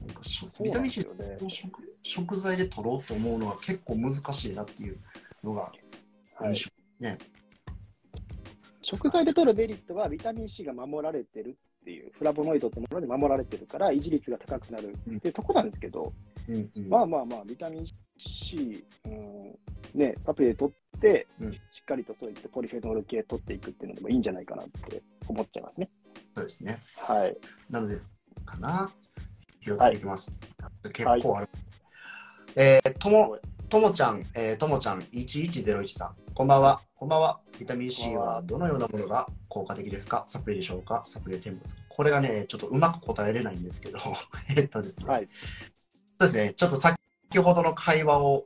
[0.05, 0.21] なんか
[0.63, 4.99] ビタミン C を食食材で取ろうと思うのは結構難しいなっていう
[5.43, 5.71] のが
[6.35, 6.71] はい印象。
[6.99, 7.17] ね。
[8.95, 16.13] 食材で取るメリットはビタミン C が守られてるっていう、フラボノイドってもので守られてるから、維持率が高くなるっていうところなんですけど、
[16.47, 17.85] うんうんまあまあまあ、ビタミン
[18.17, 19.59] C、うん
[19.93, 25.89] ね、サプリで取って、うんしっかりとそういったポリフェノール系取っていくっていうのでもいいんじゃないかなって思っちゃいますね。
[26.35, 26.79] そうですね。
[26.97, 27.37] はい。
[27.69, 27.99] なので、
[28.45, 28.91] かな。
[29.61, 30.31] 拾っていきます。
[30.93, 31.49] 結構ある。
[32.55, 33.37] えー、とも、
[33.69, 36.28] ともちゃん、えー、ともちゃん1101さん。
[36.39, 36.79] こんばんは。
[36.95, 37.41] こんばんは。
[37.59, 40.23] ビタミン C はどのようなものが効果的ですか？
[40.25, 41.01] サプリでしょうか？
[41.03, 43.99] サプリで添付これがね、ちょっとうまく答えれないんですけど、
[44.55, 45.05] えっとですね。
[45.05, 45.27] はい。
[45.27, 46.53] そうですね。
[46.55, 46.95] ちょっと先
[47.43, 48.45] ほどの会話を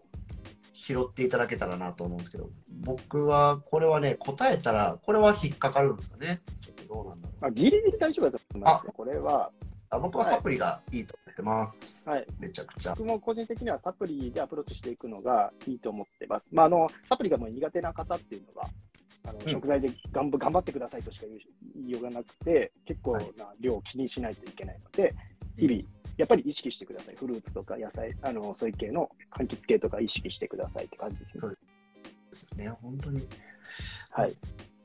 [0.73, 2.49] 拾っていただけたらなと思うんですけど、
[2.81, 6.41] 僕はこれはね、答えたら、これは引っかかるんですかね？
[6.65, 7.41] ちょっとどうなんだろう。
[7.43, 8.93] まあ、ギリギリ大丈夫だと思いますね。
[8.97, 9.51] これは、あ
[9.99, 11.95] 僕はサプリがいいと思ってます。
[12.05, 12.25] はい。
[12.39, 12.95] めちゃくちゃ。
[12.95, 16.47] 僕も個人的にはサプリでアプローチしていくのがいいと思ってます。
[16.51, 18.69] まあ、あのサプリがもう苦手な方っていうのは、
[19.25, 21.25] あのうん食材で頑張頑張ってくださいとしか
[21.75, 25.13] 言いようがなくて、結構はいな量を気にしないといけないので、
[25.57, 25.81] 日々、
[26.17, 27.15] やっぱり意識してください。
[27.15, 31.39] フルーツとか野菜、あのそういう系の柑橘系とか意識してくださいって感じですね。
[31.39, 31.57] そうで
[32.31, 33.27] すね、本当に。
[34.11, 34.35] はい。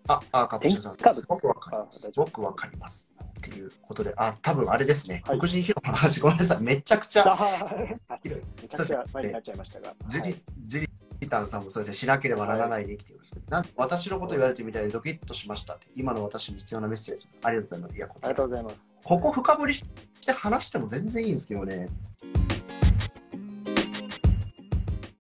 [0.08, 2.00] あ、あ、カプチョンさん、すごくわかりまあす。
[2.00, 3.08] すごくわかります。
[3.38, 5.22] っていうことで、あ、多分あれですね。
[5.24, 6.62] はい黒人ヒーローの話、ごめんなさい。
[6.62, 7.76] めちゃくちゃ、は
[8.22, 9.94] いめちゃくちゃ前になっちゃいましたが。
[10.06, 10.88] ジリはい、ジ
[11.20, 13.22] リタンさんもそうですね、しなければならないで生きている。
[13.48, 17.28] なん私のこと言われてみたいでドキッとしましたって、今の私に必要なメッセージ。
[17.42, 17.96] ありがとうございます。
[17.96, 19.00] いや、こありがとうございます。
[19.04, 19.84] ここ深掘りし
[20.26, 21.88] て話しても全然いいんですけどね。